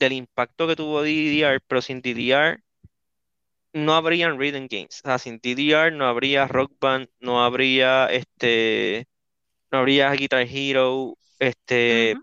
[0.10, 2.62] impacto que tuvo DDR, pero sin DDR
[3.74, 5.02] no habrían rhythm games.
[5.04, 9.08] O sea, sin DDR no habría Rock Band, no habría este,
[9.72, 12.16] no habría Guitar Hero, este,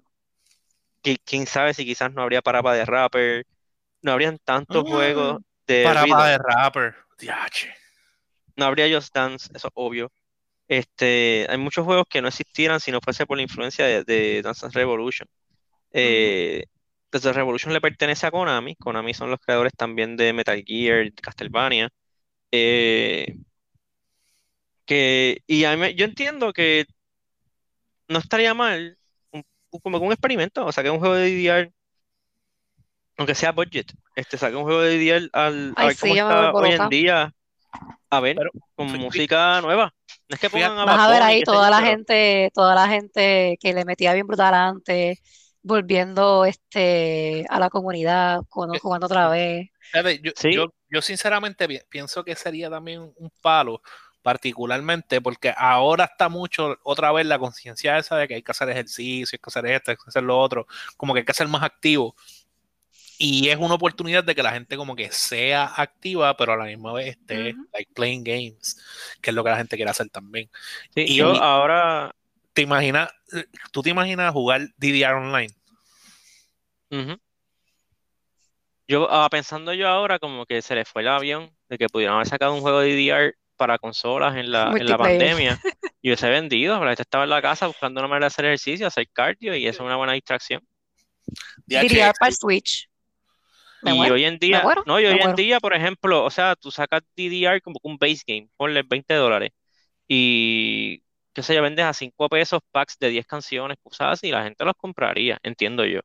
[1.24, 3.46] quién sabe si quizás no habría Parapa de Rapper,
[4.02, 6.94] no habrían tantos ah, juegos de Parapa de Rapper,
[8.56, 10.12] No habría Just Dance, eso es obvio.
[10.66, 14.68] Este, hay muchos juegos que no existieran si no fuese por la influencia de, Dance
[14.70, 15.26] Revolution.
[15.92, 16.64] Eh,
[17.10, 18.76] Dance Revolution le pertenece a Konami.
[18.76, 21.88] Konami son los creadores también de Metal Gear, Castlevania.
[22.50, 23.36] Eh,
[24.84, 26.86] que, y yo entiendo que
[28.08, 28.96] no estaría mal
[29.82, 31.72] como un experimento, o sea, que un juego de DDR,
[33.18, 36.72] aunque sea budget, este, saque un juego de DDR al, a ver cómo está hoy
[36.72, 37.34] en día,
[38.08, 38.36] a ver,
[38.74, 39.92] con música nueva.
[40.28, 43.58] No es que pongan a Vas a ver ahí toda la gente, toda la gente
[43.60, 45.20] que le metía bien brutal antes,
[45.68, 49.68] volviendo este a la comunidad, eh, jugando, otra vez.
[50.42, 53.80] Yo, yo, sinceramente pienso que sería también un palo,
[54.22, 58.68] particularmente porque ahora está mucho otra vez la conciencia esa de que hay que hacer
[58.70, 61.46] ejercicio, hay que hacer esto, hay que hacer lo otro, como que hay que ser
[61.46, 62.16] más activo.
[63.20, 66.66] Y es una oportunidad de que la gente como que sea activa, pero a la
[66.66, 68.78] misma vez esté like playing games,
[69.20, 70.48] que es lo que la gente quiere hacer también.
[70.94, 72.14] y yo ahora
[72.58, 73.08] te imaginas,
[73.70, 75.54] tú te imaginas jugar DDR online.
[78.86, 82.16] Yo ah, pensando yo ahora como que se le fue el avión de que pudieran
[82.16, 85.60] haber sacado un juego de DDR para consolas en la, en la pandemia
[86.00, 88.86] y hubiese vendido, pero este estaba en la casa buscando una manera de hacer ejercicio,
[88.86, 90.62] hacer cardio y eso es una buena distracción.
[91.66, 92.88] DDR para Switch.
[93.82, 97.02] Y hoy en día, no, y hoy en día, por ejemplo, o sea, tú sacas
[97.16, 99.50] DDR como un base game, ponle 20 dólares
[100.08, 104.42] y, qué sé yo, vendes a 5 pesos packs de 10 canciones, cosas y la
[104.42, 106.00] gente los compraría, entiendo yo.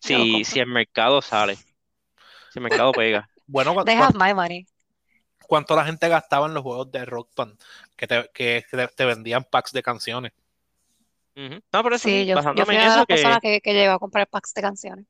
[0.00, 1.64] Si, si el mercado sale, si
[2.56, 3.28] el mercado pega.
[3.52, 4.64] Bueno, my money.
[5.48, 7.60] ¿Cuánto la gente gastaba en los juegos de Rock Band
[7.96, 10.32] que te, que te vendían packs de canciones?
[11.34, 14.28] No, pero sí, yo, yo fui una de las personas que, que llegó a comprar
[14.28, 15.06] packs de canciones.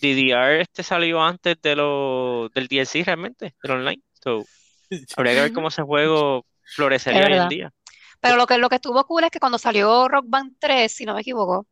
[0.00, 4.02] DDR este salió antes de lo, del DLC realmente, del online.
[5.16, 7.72] habría que ver cómo ese juego florecería hoy en día.
[8.20, 11.04] Pero lo que, lo que estuvo cool es que cuando salió Rock Band 3, si
[11.04, 11.66] no me equivoco,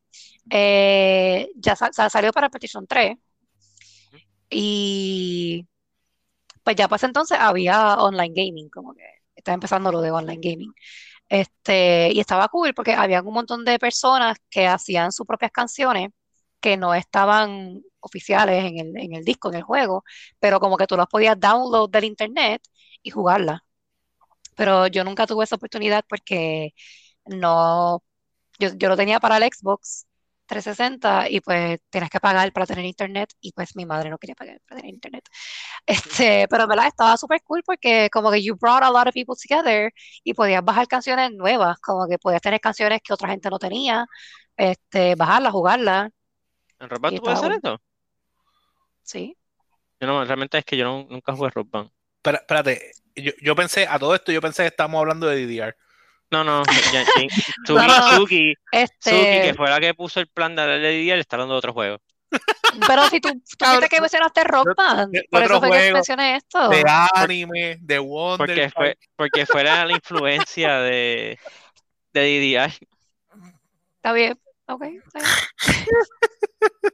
[0.50, 3.16] eh, ya salió para PlayStation 3.
[4.50, 5.66] Y
[6.62, 9.04] pues ya pues entonces había online gaming, como que
[9.34, 10.72] estaba empezando lo de online gaming.
[11.28, 16.10] Este, y estaba cool porque había un montón de personas que hacían sus propias canciones
[16.60, 20.04] que no estaban oficiales en el, en el disco, en el juego,
[20.40, 22.62] pero como que tú las podías download del internet
[23.02, 23.60] y jugarlas.
[24.56, 26.74] pero yo nunca tuve esa oportunidad porque
[27.26, 28.02] no,
[28.60, 30.07] yo, yo lo tenía para el Xbox
[30.48, 34.34] 360 y pues tienes que pagar para tener internet y pues mi madre no quería
[34.34, 35.24] pagar para tener internet.
[35.86, 39.14] Este, pero en verdad estaba súper cool porque como que you brought a lot of
[39.14, 39.92] people together
[40.24, 44.06] y podías bajar canciones nuevas, como que podías tener canciones que otra gente no tenía,
[44.56, 46.10] este, bajarlas, jugarlas.
[46.80, 47.80] ¿En Rock Band tú puedes hacer esto?
[49.02, 49.36] Sí.
[50.00, 51.90] Yo no, realmente es que yo no- nunca jugué Rock Band.
[52.22, 55.76] Espera- Espérate, yo, yo pensé, a todo esto yo pensé que estábamos hablando de DDR.
[56.30, 57.04] No, no, ya- ya-
[57.66, 58.10] Suki, No, no.
[58.16, 61.36] Suki, Suki, que Este, fue la que puso el plan de darle día, le está
[61.36, 61.98] hablando de otro juego.
[62.86, 65.70] pero si tú, tú viste que mencionaste Rock de- Band, de- de por eso fue
[65.70, 66.68] que juego, mencioné esto.
[66.68, 68.36] De anime, de Wonder.
[68.46, 71.38] Porque fue, porque fuera la influencia de,
[72.12, 72.72] de DDR.
[73.96, 75.30] Está bien, ok, está bien.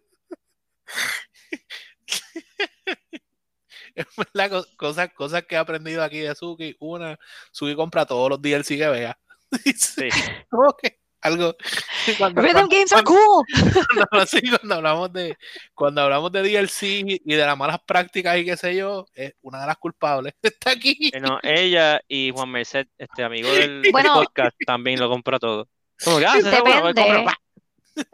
[3.94, 6.77] Es verdad, co- cosas, cosas que he aprendido aquí de Suki.
[6.81, 7.16] Una,
[7.53, 9.18] Suki compra todos los DLC que vea.
[9.77, 10.09] Sí.
[10.51, 11.57] Como que algo.
[12.19, 13.45] Cuando, Rhythm cuando- games are cool.
[14.11, 15.37] cuando- sí, cuando hablamos de
[15.75, 16.83] cuando hablamos de DLC
[17.25, 20.73] y de las malas prácticas y qué sé yo, es una de las culpables está
[20.73, 21.11] aquí.
[21.12, 24.14] Eh, no, ella y Juan Merced, este amigo del, del Bueno.
[24.14, 25.69] podcast, también lo compró todo.
[26.05, 27.33] Como que, ah, bueno, Depende.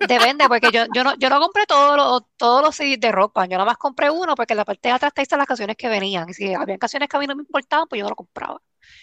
[0.07, 3.35] Depende, porque yo, yo no, yo no compré todos los, todos los CDs de rock
[3.35, 5.47] band, yo nada más compré uno porque en la parte de atrás te dicen las
[5.47, 6.29] canciones que venían.
[6.29, 8.61] Y si había canciones que a mí no me importaban, pues yo no lo compraba.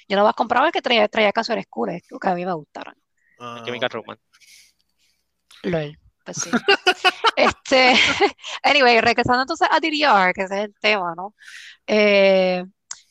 [0.08, 2.96] Yo nada más compraba el que traía, traía canciones cool, que a mí me gustaran.
[3.40, 4.24] Ah, Chemical Romance.
[5.64, 6.50] LOL, pues sí.
[7.36, 7.94] Este,
[8.64, 11.36] anyway, regresando entonces a DDR, que ese es el tema, ¿no?
[11.86, 12.66] Eh,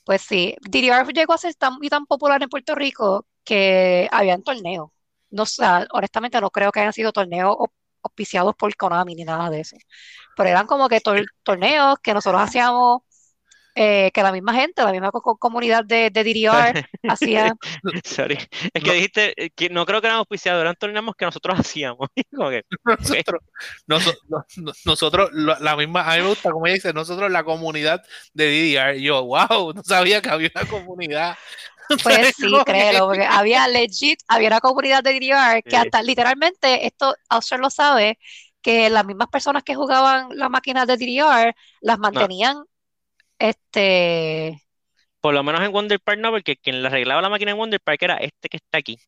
[0.04, 4.42] pues sí, DDR llegó a ser tan y tan popular en Puerto Rico que habían
[4.42, 4.90] torneos.
[5.30, 9.50] No, sé, honestamente no creo que hayan sido torneos au- auspiciados por Konami ni nada
[9.50, 9.76] de eso.
[10.36, 13.02] Pero eran como que tor- torneos que nosotros hacíamos,
[13.76, 16.74] eh, que la misma gente, la misma co- co- comunidad de, de DDR
[17.06, 17.54] hacía.
[18.04, 18.38] Sorry.
[18.74, 18.92] Es que No.
[18.92, 22.08] dijiste eh, que no creo que eran auspiciados, eran torneos que nosotros hacíamos.
[22.36, 23.42] Como que, nosotros,
[23.86, 27.44] noso- no- no- nosotros, la misma, a mí me gusta como ella dice, nosotros la
[27.44, 28.02] comunidad
[28.34, 31.36] de DDR, y yo, wow, no sabía que había una comunidad.
[32.02, 35.76] Pues sí, créelo, porque había legit, había una comunidad de DDR que Sí.
[35.76, 38.18] hasta literalmente, esto Auster lo sabe,
[38.62, 42.64] que las mismas personas que jugaban las máquinas de DDR las mantenían,
[43.38, 44.62] este,
[45.20, 47.80] por lo menos en Wonder Park no, porque quien le arreglaba la máquina en Wonder
[47.80, 48.98] Park era este que está aquí.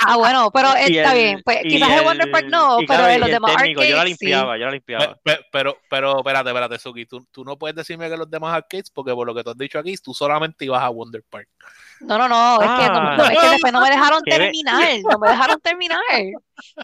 [0.00, 3.08] ah bueno, pero Y está el- bien, pues quizás en Wonder Park no, pero claro,
[3.08, 4.24] en los demás técnico, yo la arcades sí.
[4.26, 5.14] limpiaba, yo la limpiaba.
[5.22, 8.54] Pe- pe- Pero, pero, espérate, espérate, Suki, tú, tú no puedes decirme que los demás
[8.54, 11.48] arcades, porque por lo que tú has dicho aquí, tú solamente ibas a Wonder Park.
[12.00, 13.16] No, no, no, es que, no, Ah.
[13.16, 16.00] no, es que después no me dejaron terminar, no me dejaron terminar.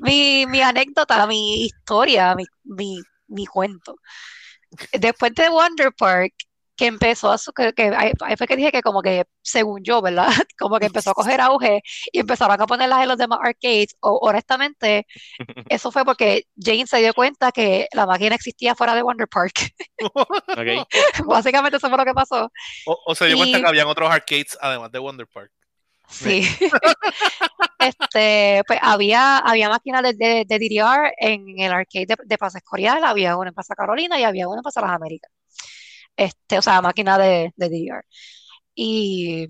[0.01, 3.97] Mi, mi anécdota, mi historia, mi, mi, mi cuento.
[4.93, 6.35] Después de Wonder Park,
[6.81, 9.83] que empezó a su, que, que ahí, ahí fue que dije que como que, según
[9.85, 10.29] yo, ¿verdad?
[10.59, 13.95] Como que empezó a coger auge y empezaron a ponerlas en los demás arcades.
[14.01, 15.07] O, honestamente,
[15.69, 19.53] eso fue porque Jane se dio cuenta que la máquina existía fuera de Wonder Park.
[21.27, 22.51] Básicamente eso fue lo que pasó.
[22.87, 25.53] O, o se dio cuenta que habían otros arcades además de Wonder Park.
[26.11, 26.43] Sí.
[27.79, 32.59] Este, pues había, había máquinas de, de, de DDR en el arcade de, de Plaza
[32.59, 35.31] Escorial, había una en Plaza Carolina y había una en Plaza Las Américas.
[36.17, 38.05] Este, o sea, máquina de, de DDR.
[38.75, 39.49] Y,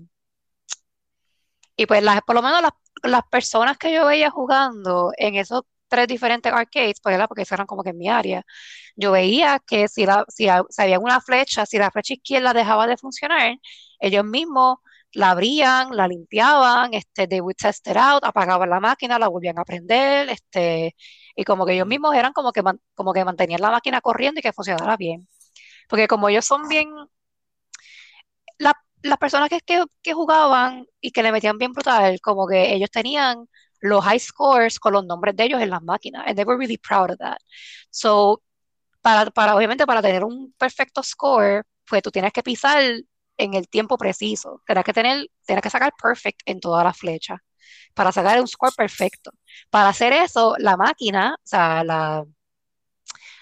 [1.75, 2.71] y pues las, por lo menos las,
[3.03, 7.27] las personas que yo veía jugando en esos tres diferentes arcades, pues, ¿verdad?
[7.27, 8.43] porque eran como que en mi área,
[8.95, 12.87] yo veía que si, la, si, si había una flecha, si la flecha izquierda dejaba
[12.87, 13.57] de funcionar,
[13.99, 14.79] ellos mismos
[15.13, 19.59] la abrían, la limpiaban, este, they would test it out, apagaban la máquina, la volvían
[19.59, 20.95] a prender, este,
[21.35, 24.39] y como que ellos mismos eran como que, man- como que mantenían la máquina corriendo
[24.39, 25.27] y que funcionara bien.
[25.89, 26.89] Porque como ellos son bien,
[28.57, 32.73] la- las personas que, que, que jugaban y que le metían bien brutal, como que
[32.73, 33.47] ellos tenían
[33.79, 36.77] los high scores con los nombres de ellos en las máquinas, and they were really
[36.77, 37.37] proud of that.
[37.89, 38.43] So,
[39.01, 42.83] para, para, obviamente, para tener un perfecto score, pues tú tienes que pisar
[43.43, 44.61] en el tiempo preciso.
[44.65, 47.39] Tienes que tener, tienes que sacar perfect en todas las flechas
[47.93, 49.31] para sacar un score perfecto.
[49.69, 52.23] Para hacer eso, la máquina, o sea, la,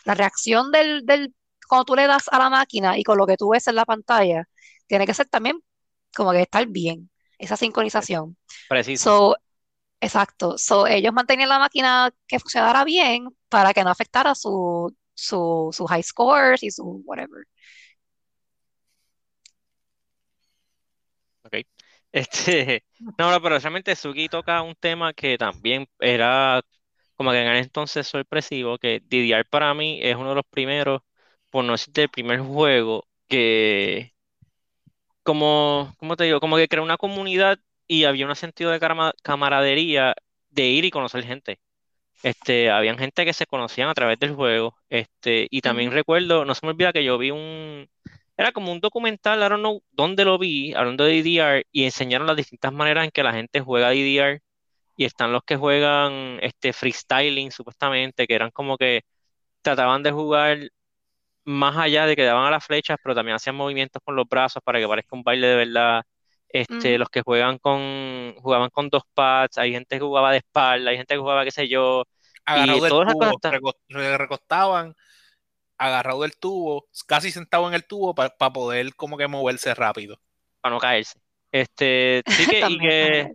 [0.05, 1.33] la reacción del, del,
[1.67, 3.85] cuando tú le das a la máquina y con lo que tú ves en la
[3.85, 4.47] pantalla,
[4.87, 5.59] tiene que ser también
[6.15, 8.37] como que estar bien, esa sincronización.
[8.67, 9.03] Preciso.
[9.03, 9.35] So,
[10.01, 10.57] exacto.
[10.57, 15.85] So, ellos mantenían la máquina que funcionara bien para que no afectara su, su, su
[15.85, 17.45] high scores y su whatever.
[21.43, 21.65] Ok.
[22.11, 22.83] Este,
[23.17, 26.61] no, no, pero realmente Suki toca un tema que también era
[27.15, 31.01] como que en aquel entonces sorpresivo, que DDR para mí es uno de los primeros,
[31.49, 34.13] por no decirte el primer juego que,
[35.23, 36.39] como, ¿cómo te digo?
[36.39, 38.79] Como que creó una comunidad y había un sentido de
[39.23, 40.15] camaradería
[40.49, 41.59] de ir y conocer gente.
[42.23, 44.77] Este, habían gente que se conocían a través del juego.
[44.89, 47.89] Este, y también recuerdo, no se me olvida que yo vi un,
[48.39, 52.27] era como un documental, I don't know dónde lo vi, hablando de DDR, y enseñaron
[52.27, 54.41] las distintas maneras en que la gente juega DDR.
[54.95, 59.03] Y están los que juegan este freestyling, supuestamente, que eran como que
[59.63, 60.59] trataban de jugar
[61.45, 64.61] más allá de que daban a las flechas, pero también hacían movimientos con los brazos
[64.63, 66.03] para que parezca un baile de verdad.
[66.49, 66.99] Este, Ujú.
[66.99, 70.97] los que juegan con, jugaban con dos pads, hay gente que jugaba de espalda, hay
[70.97, 74.95] gente que jugaba, qué sé yo, y Agarrado del todas esas cosas están- recostaban,
[75.79, 80.17] agarrado del tubo, casi sentado en el tubo para poder como que moverse rápido.
[80.61, 81.19] para no caerse.
[81.51, 83.33] Este, sí que, y También, que,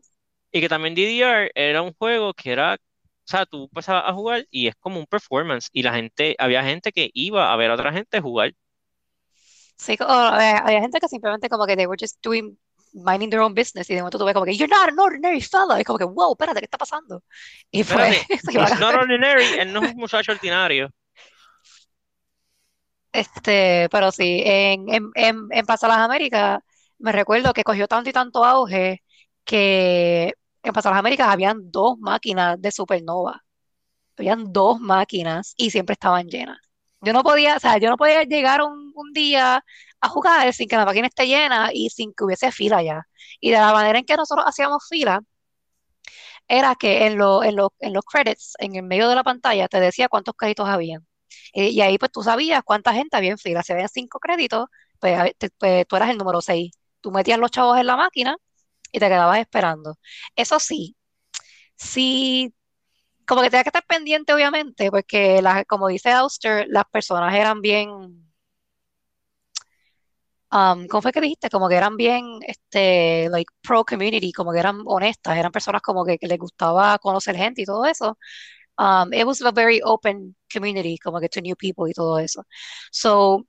[0.53, 2.79] y que también DDR era un juego que era, o
[3.25, 6.93] sea, tú empezabas a jugar y es como un performance, y la gente, había gente
[6.93, 8.53] que iba a ver a otra gente jugar.
[9.77, 12.57] Sí, o, eh, había gente que simplemente como que they were just doing,
[12.93, 15.41] minding their own business y de momento tú ves como que you're not an ordinary
[15.41, 15.81] fella.
[15.81, 17.23] Y como que, wow, espérate, ¿qué está pasando?
[17.71, 18.29] Y pues Espérate,
[18.75, 20.91] he's not ordinary, él no es un muchacho ordinario.
[23.15, 26.61] Este, pero sí, en, en, en, en Las Américas
[26.99, 29.03] me recuerdo que cogió tanto y tanto auge
[29.45, 33.43] que en Plaza Las Américas habían dos máquinas de Supernova.
[34.19, 36.59] Habían dos máquinas y siempre estaban llenas.
[37.03, 39.65] Yo no podía, o sea, yo no podía llegar un, un día
[40.01, 43.03] a jugar sin que la máquina esté llena y sin que hubiese fila ya.
[43.41, 45.21] Y de la manera en que nosotros hacíamos fila,
[46.49, 49.69] era que en, lo- en, lo- en los credits, en el medio de la pantalla,
[49.69, 51.07] te decía cuántos créditos habían.
[51.53, 53.63] Y, y ahí pues tú sabías cuánta gente había en fila.
[53.63, 54.67] Si había cinco créditos,
[55.01, 56.73] pues, te- pues, tú eras el número seis.
[57.01, 58.37] Tú metías los chavos en la máquina
[58.93, 59.97] y te quedabas esperando.
[60.37, 60.97] Eso sí,
[61.77, 62.55] sí,
[63.27, 67.61] como que tenías que estar pendiente, obviamente, porque la- como dice Auster, las personas eran
[67.63, 67.89] bien,
[70.53, 71.51] um, ¿cómo fue que dijiste?
[71.51, 76.05] Como que eran bien, este, like, pro community, como que eran honestas, eran personas como
[76.05, 78.19] que les gustaba conocer gente y todo eso.
[78.79, 82.45] Um, it was a very open community, como que to new people y todo eso.
[82.93, 83.47] So,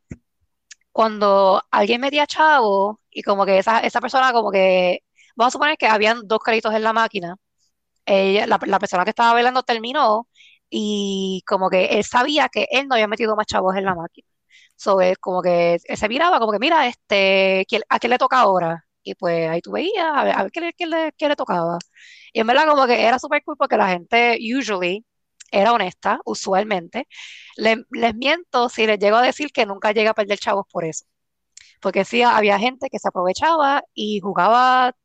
[0.92, 5.00] cuando alguien metía chavo y como que esa, esa persona como que,
[5.36, 7.36] vamos a suponer que habían dos créditos en la máquina,
[8.06, 10.28] ella, la, la persona que estaba bailando terminó
[10.70, 14.28] y como que él sabía que él no había metido más chavos en la máquina.
[14.78, 18.18] So, es como que él se miraba como que, mira, este, ¿quién- ¿a quién le
[18.18, 18.86] toca ahora?
[19.04, 21.36] Y pues ahí tú veías a ver, a ver qué le, qué le- qué le
[21.36, 21.78] tocaba.
[22.34, 25.06] Y en verdad como que era súper cool porque la gente usually
[25.52, 27.08] era honesta, usualmente.
[27.58, 30.86] Le- les miento si les llego a decir que nunca llega a perder chavos por
[30.86, 31.06] eso.
[31.82, 34.96] Porque sí, había gente que se aprovechaba y jugaba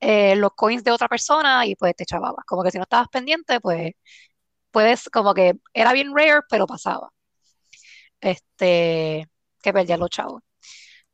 [0.00, 2.42] eh, los coins de otra persona y pues te chavaba.
[2.46, 3.92] Como que si no estabas pendiente, pues
[4.70, 7.10] puedes, como que era bien rare, pero pasaba.
[8.20, 9.26] Este,
[9.62, 10.42] que perdían los chavos.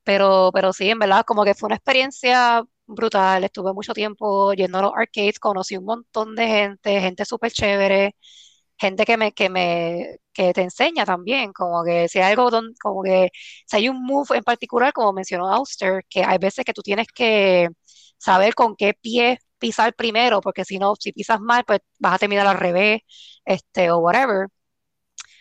[0.04, 3.44] Pero, pero sí, en verdad, como que fue una experiencia brutal.
[3.44, 8.16] Estuve mucho tiempo yendo a los arcades, conocí un montón de gente, gente súper chévere,
[8.78, 12.74] gente que me, que me, que te enseña también, como que si hay algo, don-
[12.82, 13.30] como que
[13.66, 17.06] si hay un move en particular, como mencionó Auster, que hay veces que tú tienes
[17.14, 17.68] que
[18.18, 22.18] saber con qué pie pisar primero, porque si no, si pisas mal, pues vas a
[22.18, 23.00] terminar al revés,
[23.44, 24.48] este, o whatever.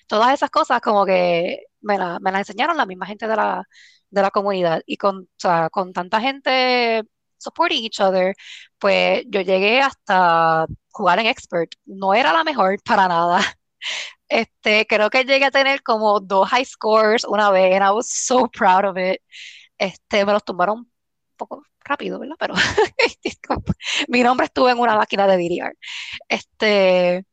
[0.07, 3.63] Todas esas cosas como que me, la- me las enseñaron la misma gente de la,
[4.09, 5.29] de la comunidad y con,
[5.71, 7.03] con tanta gente
[7.41, 8.35] supporting each other,
[8.79, 11.71] pues yo llegué hasta jugar en expert.
[11.85, 13.41] No era la mejor para nada.
[14.29, 18.07] Este, creo que llegué a tener como dos high scores una vez, and I was
[18.09, 19.21] so proud of it.
[19.77, 20.91] Este, me los tumbaron un
[21.37, 22.35] poco rápido, ¿verdad?
[22.39, 22.53] Pero
[24.07, 25.77] mi nombre estuvo en una máquina de DDR.
[26.29, 27.25] Este,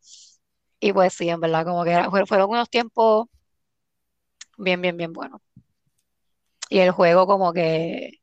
[0.80, 3.26] y pues sí, en verdad, como que fueron unos tiempos
[4.58, 5.40] bien, bien, bien buenos.
[6.70, 8.20] Y el juego como que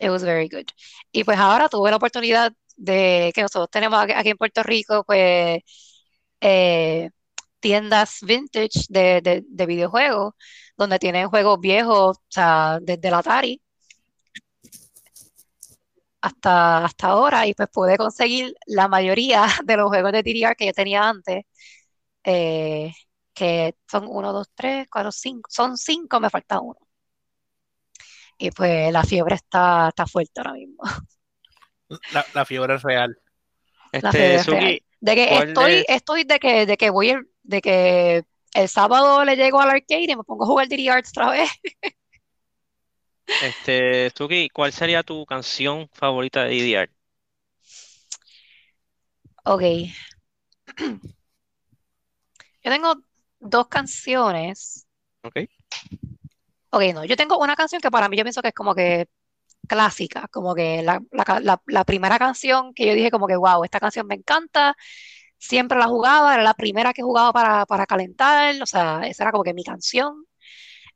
[0.00, 0.66] it was very good.
[1.12, 5.60] Y pues ahora tuve la oportunidad de que nosotros tenemos aquí en Puerto Rico, pues
[6.40, 7.10] eh,
[7.60, 10.34] tiendas vintage de, de, de videojuegos,
[10.76, 13.62] donde tienen juegos viejos, o sea, desde el Atari
[16.20, 20.66] hasta, hasta ahora, y pues pude conseguir la mayoría de los juegos de DDR que
[20.66, 21.44] yo tenía antes,
[22.24, 22.92] eh,
[23.34, 26.78] que son uno, dos, tres, cuatro, cinco, son cinco, me falta uno.
[28.38, 30.78] Y pues la fiebre está, está fuerte ahora mismo.
[32.08, 33.16] La, la fiebre es real.
[34.00, 34.74] La Este, fiebre es real.
[34.74, 38.24] Suki, De que ¿cuál estoy, es- estoy de que, de que voy el, de que
[38.54, 41.50] el sábado le llego al arcade y me pongo a jugar DDR otra vez.
[43.38, 46.92] este, Suki, ¿cuál sería tu canción favorita de DDR?
[49.44, 49.62] Ok.
[52.62, 52.94] Yo tengo
[53.40, 54.86] dos canciones.
[55.22, 55.36] ¿Ok?
[56.76, 59.06] Ok, no, yo tengo una canción que para mí yo pienso que es como que
[59.68, 63.64] clásica, como que la, la- la- la primera canción que yo dije como que, wow,
[63.64, 64.76] esta canción me encanta,
[65.38, 69.32] siempre la jugaba, era la primera que jugaba para, para calentar, o sea, esa era
[69.32, 70.24] como que mi canción.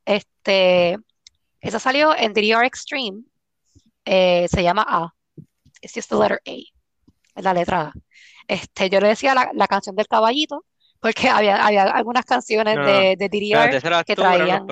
[0.05, 0.99] Este,
[1.61, 3.25] esa salió en DDR Extreme,
[4.05, 5.15] eh, se llama A,
[5.83, 6.53] it's just the letter A,
[7.37, 7.93] es la letra A.
[8.49, 10.65] Este, yo le decía la, la canción del caballito,
[11.01, 14.67] porque había, había algunas canciones No, de, de DDR que tú, traían.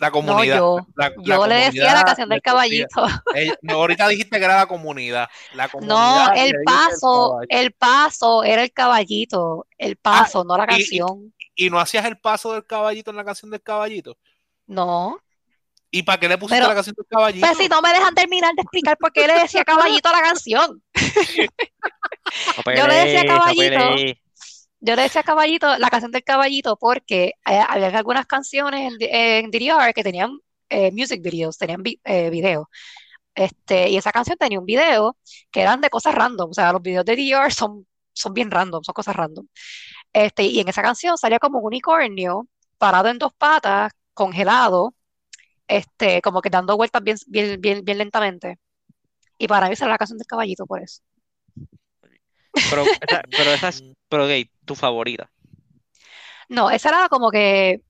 [0.00, 0.56] La No, comunidad.
[0.58, 3.06] yo, la- la yo le decía la canción del caballito.
[3.34, 5.28] Ella- ahorita dijiste que era la comunidad.
[5.54, 10.66] La No, comunidad el paso, el paso era el caballito, el paso, no la y-
[10.66, 10.68] y-
[10.98, 11.34] canción.
[11.56, 14.16] ¿Y no hacías el paso del caballito en la canción del caballito?
[14.68, 15.18] No.
[15.90, 17.46] ¿Y para qué le pusiste Pero- la canción del caballito?
[17.46, 20.20] Pues si no me dejan terminar de explicar por qué le decía caballito a la
[20.22, 20.80] canción.
[22.76, 24.18] Yo le decía caballito.
[24.80, 29.50] Yo le decía caballito, la canción del caballito, porque eh, había algunas canciones en, en
[29.50, 32.66] DDR que tenían eh, music videos, tenían vi- eh, videos.
[33.34, 35.16] Este, y esa canción tenía un video
[35.50, 36.50] que eran de cosas random.
[36.50, 39.46] O sea, los videos de DDR son, son bien random, son cosas random.
[40.12, 42.48] Este, y en esa canción salía como un unicornio
[42.78, 44.94] parado en dos patas, congelado,
[45.68, 48.58] este, como que dando vueltas bien, bien, bien, bien lentamente.
[49.38, 51.02] Y para mí esa era la canción del caballito, por eso.
[52.68, 55.30] Pero esa, pero esa es, pero gay, tu favorita.
[56.48, 57.82] No, esa era como que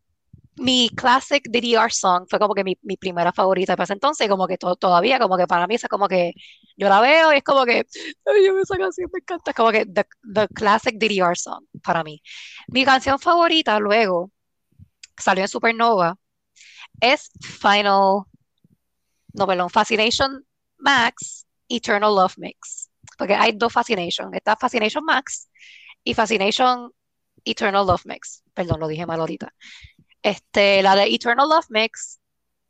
[0.56, 4.46] mi classic DDR song, fue como que mi, mi primera favorita para ese entonces, como
[4.48, 6.32] que to- todavía, como que para mí esa como que
[6.76, 7.86] yo la veo y es como que,
[8.26, 12.04] ay, yo esa canción me encanta, es como que the, the classic DDR song para
[12.04, 12.22] mí.
[12.68, 14.30] Mi canción favorita luego,
[15.18, 16.16] salió en Supernova,
[17.00, 18.24] es Final,
[19.32, 20.44] no, perdón, Fascination
[20.78, 25.48] Max, Eternal Love Mix, porque hay dos Fascination, está Fascination Max
[26.04, 26.92] y Fascination
[27.44, 28.42] Eternal Love Mix.
[28.54, 29.52] Perdón, lo dije mal ahorita.
[30.22, 32.20] Este, la de Eternal Love Mix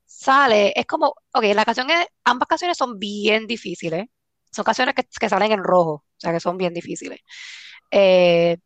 [0.07, 4.07] sale, es como, ok, la canción es, ambas canciones son bien difíciles.
[4.53, 7.21] Son canciones que, que salen en rojo, o sea que son bien difíciles.
[7.91, 8.59] Eh,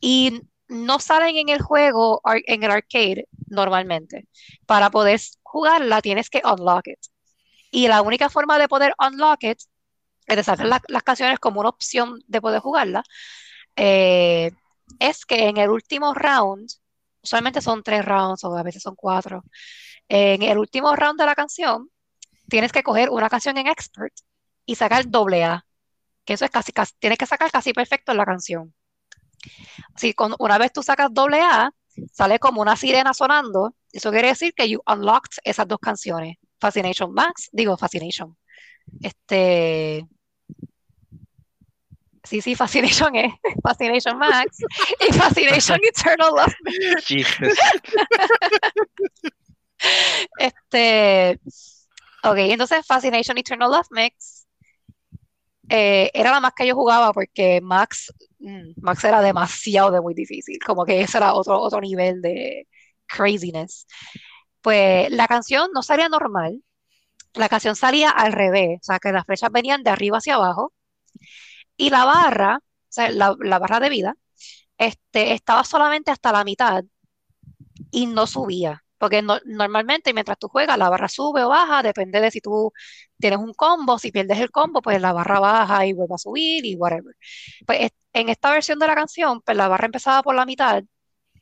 [0.00, 4.28] y no salen en el juego, en el arcade, normalmente.
[4.66, 6.98] Para poder jugarla tienes que unlock it.
[7.70, 9.58] Y la única forma de poder unlock it
[10.26, 13.04] es de sacar la- las canciones como una opción de poder jugarla.
[13.78, 14.50] Eh,
[14.98, 16.68] es que en el último round,
[17.22, 19.44] usualmente son tres rounds o a veces son cuatro,
[20.08, 21.90] en el último round de la canción,
[22.48, 24.14] tienes que coger una canción en expert
[24.66, 25.64] y sacar doble A,
[26.24, 28.74] que eso es casi, casi tienes que sacar casi perfecto en la canción.
[29.96, 31.70] Si con, una vez tú sacas doble A,
[32.12, 37.12] sale como una sirena sonando, eso quiere decir que you unlocked esas dos canciones, Fascination
[37.12, 38.36] Max, digo Fascination,
[39.02, 40.06] este...
[42.28, 44.58] Sí, sí, Fascination es Fascination Max
[45.00, 46.54] y Fascination Eternal Love
[47.04, 47.58] Jesus.
[50.36, 51.38] Este,
[52.24, 54.46] ok, entonces Fascination Eternal Love Mix
[55.68, 60.14] eh, era la más que yo jugaba porque Max, mm, Max era demasiado de muy
[60.14, 62.66] difícil, como que ese era otro, otro nivel de
[63.06, 63.86] craziness.
[64.60, 66.60] Pues la canción no salía normal,
[67.34, 70.72] la canción salía al revés, o sea que las flechas venían de arriba hacia abajo
[71.78, 74.16] y la barra, o sea, la, barra de vida,
[74.78, 76.84] este, estaba solamente hasta la mitad
[77.90, 78.82] y no subía.
[78.98, 82.72] Porque no- normalmente mientras tú juegas, la barra sube o baja, depende de si tú
[83.18, 86.64] tienes un combo, si pierdes el combo, pues la barra baja y vuelve a subir
[86.66, 87.14] y whatever.
[87.66, 90.82] Pues es- en esta versión de la canción, pues la barra empezaba por la mitad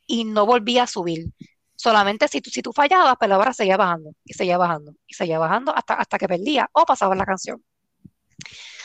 [0.07, 1.27] y no volvía a subir.
[1.75, 5.13] Solamente si tú, si tú fallabas, pues la barra seguía bajando y seguía bajando y
[5.15, 7.63] seguía bajando hasta, hasta que perdía o pasaba la canción.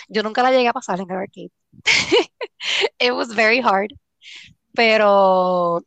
[0.09, 1.51] Yo nunca la llegué a pasar en el arcade.
[2.99, 3.91] It was very hard,
[4.75, 5.83] pero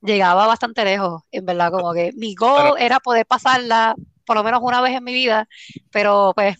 [0.00, 3.94] llegaba bastante lejos, en verdad, como que mi goal era poder pasarla
[4.24, 5.48] por lo menos una vez en mi vida,
[5.90, 6.56] pero pues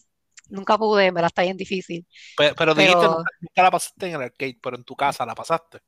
[0.48, 2.07] nunca pude, me la está bien difícil.
[2.36, 5.24] Pero, pero dijiste, Pero- nunca, nunca la pasaste en el arcade, pero en tu casa
[5.24, 5.78] la pasaste.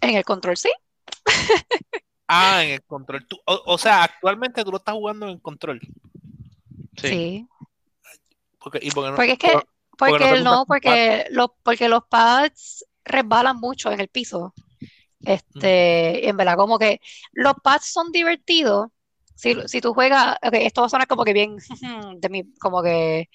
[0.00, 0.70] En el control sí,
[2.32, 3.26] Ah, en el control.
[3.26, 5.80] Tú- o, o sea, actualmente tú lo estás jugando en el control.
[6.96, 7.08] Sí.
[7.08, 7.48] sí.
[8.60, 9.52] Porque, y porque no- Porque es que,
[10.04, 14.54] porque- no porque los, porque los pads resbalan mucho en el piso.
[15.24, 17.00] Este, en verdad, como que
[17.32, 18.88] los pads son divertidos.
[19.34, 21.56] Si, si tú juegas, ok, esto va a sonar como que bien
[22.20, 23.28] de mi, como que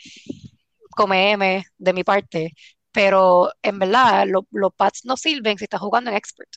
[0.91, 2.53] come M de mi parte,
[2.91, 6.49] pero en verdad lo- los pads no sirven si estás jugando en expert,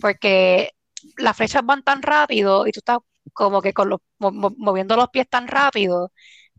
[0.00, 0.72] porque
[1.18, 2.98] las flechas van tan rápido y tú estás
[3.32, 6.12] como que con los, mo- mo- moviendo los pies tan rápido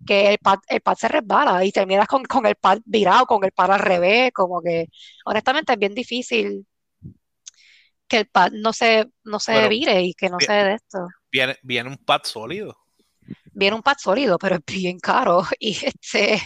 [0.05, 3.43] que el pad, el pad se resbala y terminas con, con el pad virado, con
[3.43, 4.87] el pad al revés, como que
[5.25, 6.67] honestamente es bien difícil
[8.07, 10.41] que el pad no se, no se Bueno, vire y que no bien.
[10.41, 11.07] se de esto.
[11.31, 12.77] Viene, viene un pad sólido.
[13.53, 15.43] Viene un pad sólido, pero es bien caro.
[15.59, 16.41] Y este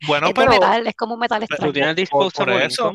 [0.00, 1.72] Bueno, es pero, metal, es como un metal Tú extraño.
[1.72, 2.94] tienes por disposable eso.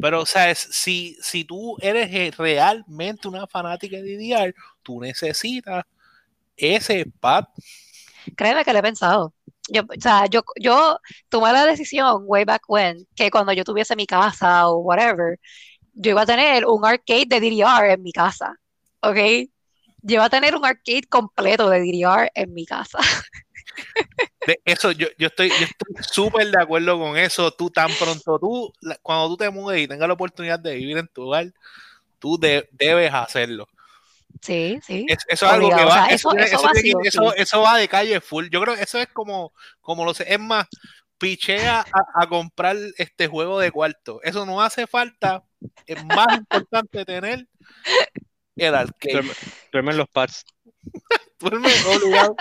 [0.00, 5.00] pero, o sea, es- si, si tú eres eh, realmente una fanática de DDR, tú
[5.00, 5.84] necesitas
[6.56, 7.44] ese pad.
[8.36, 9.34] Créeme que lo he pensado.
[9.68, 10.98] Yo, o sea, yo, yo
[11.28, 15.38] tomé la decisión way back when que cuando yo tuviese mi casa o whatever,
[15.94, 18.54] yo iba a tener un arcade de DDR en mi casa.
[19.00, 19.16] ¿Ok?
[20.02, 22.98] Yo iba a tener un arcade completo de DDR en mi casa.
[24.46, 27.50] De eso, yo, yo estoy yo estoy súper de acuerdo con eso.
[27.50, 28.72] Tú tan pronto, tú,
[29.02, 31.52] cuando tú te mudes y tengas la oportunidad de vivir en tu hogar,
[32.20, 33.66] tú de- debes hacerlo.
[34.42, 35.06] Sí, sí.
[35.08, 35.74] Es- eso es algo que.
[35.82, 36.36] O va, sea, eso, va
[36.72, 36.92] que- sí.
[37.36, 38.48] eso de calle full.
[38.50, 40.26] Yo creo que eso es como, como lo sé.
[40.32, 40.66] Es más,
[41.18, 44.20] pichea a, a comprar este juego de cuarto.
[44.22, 45.42] Eso no hace falta.
[45.86, 47.46] Es más importante tener
[48.56, 49.12] el arcade.
[49.12, 49.32] Duerme,
[49.72, 50.44] duerme en los pads.
[51.38, 52.36] Duerme obligado.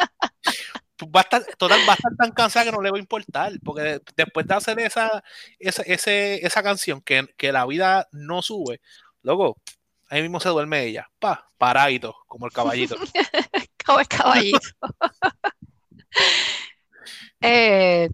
[1.13, 3.51] Va a estar, total, va a estar tan cansada que no le va a importar.
[3.63, 5.23] Porque de- después de hacer esa,
[5.59, 8.79] esa, ese- esa canción que, que la vida no sube,
[9.21, 9.57] luego
[10.09, 11.07] ahí mismo se duerme ella.
[11.19, 12.95] Pa, paradito, como el caballito.
[13.85, 14.59] Como el caballito.
[17.41, 18.09] Eh,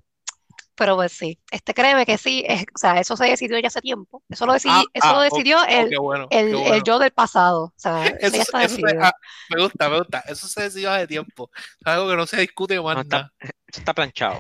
[0.76, 3.82] pero pues sí, este créeme que sí, es- o sea, eso se decidió ya hace
[3.82, 4.24] tiempo.
[4.30, 6.98] Eso lo decidí, Ah, eso ah, lo ok, decidió oh, el, bueno, el, el yo
[7.00, 7.66] del pasado.
[7.66, 9.06] O sea, eso está eso se- decidido.
[9.06, 9.14] ah,
[9.56, 10.20] me gusta, me gusta.
[10.28, 11.52] Eso se decidió hace tiempo.
[11.56, 13.34] Es algo que no se discute más No está- nada.
[13.40, 14.40] Eso está planchado.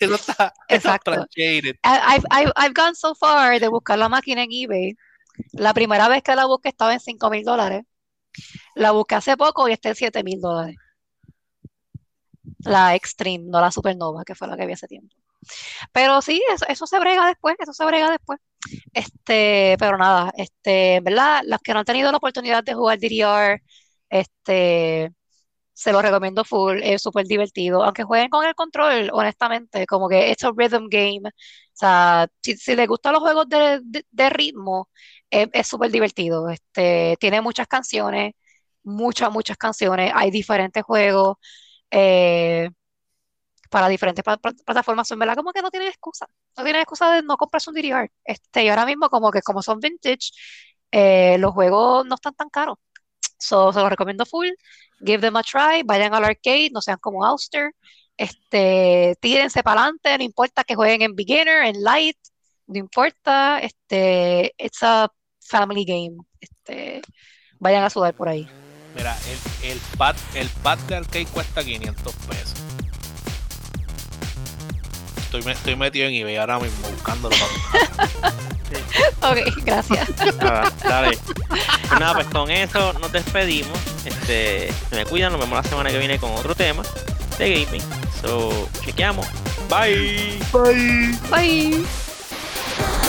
[0.00, 1.12] Eso está, está Exacto.
[1.36, 4.96] I've, I've, I've gone so far de buscar la máquina en eBay.
[5.52, 7.84] La primera vez que la busqué estaba en 5 mil dólares.
[8.76, 10.76] La busqué hace poco y está en 7 mil dólares.
[12.64, 15.14] La Extreme, no la Supernova, que fue la que vi hace tiempo.
[15.92, 18.40] Pero sí, eso, se brega después, eso se brega después.
[18.94, 23.62] Este, pero nada, este, verdad, los que no han tenido la oportunidad de jugar DDR,
[24.10, 25.12] este,
[25.74, 27.84] se lo recomiendo full, es súper divertido.
[27.84, 31.20] Aunque jueguen con el control, honestamente, como que es un rhythm game.
[31.28, 31.30] O
[31.74, 33.80] sea, si, si les gustan los juegos de-
[34.10, 34.90] de ritmo,
[35.52, 36.48] es súper divertido.
[36.50, 38.34] Este, tiene muchas canciones,
[38.82, 40.12] muchas, muchas canciones.
[40.14, 41.36] Hay diferentes juegos
[41.90, 42.70] eh,
[43.70, 45.10] para diferentes pla- plataformas.
[45.10, 46.26] En verdad, como que no tienen excusa.
[46.56, 48.10] No tienen excusa de no comprarse un DDR.
[48.24, 50.30] Este, y ahora mismo, como que como son vintage,
[50.90, 52.76] eh, los juegos no están tan caros.
[53.38, 54.48] So, se los recomiendo full.
[55.04, 55.82] Give them a try.
[55.84, 57.72] Vayan al arcade, no sean como Auster.
[58.16, 62.16] Este, tírense para adelante, no importa que jueguen en beginner, en light,
[62.66, 63.58] no importa.
[63.60, 65.08] Este, it's a
[65.52, 66.16] family game.
[66.40, 67.02] Este,
[67.60, 68.48] vayan a sudar por ahí.
[68.96, 69.16] Mira,
[69.62, 72.54] el, el pad, el pad de arcade cuesta 500 pesos.
[75.22, 77.34] Estoy, estoy metido en eBay ahora mismo buscándolo.
[79.20, 80.08] para- Ok, gracias.
[80.36, 81.18] Nada, dale.
[81.48, 83.78] Pues nada, pues con eso nos despedimos.
[84.04, 86.82] Este, se me cuidan, nos vemos la semana que viene con otro tema
[87.38, 87.82] de gaming.
[88.22, 89.26] So, chequeamos.
[89.70, 90.38] Bye.
[90.52, 91.18] Bye.
[91.30, 93.01] Bye.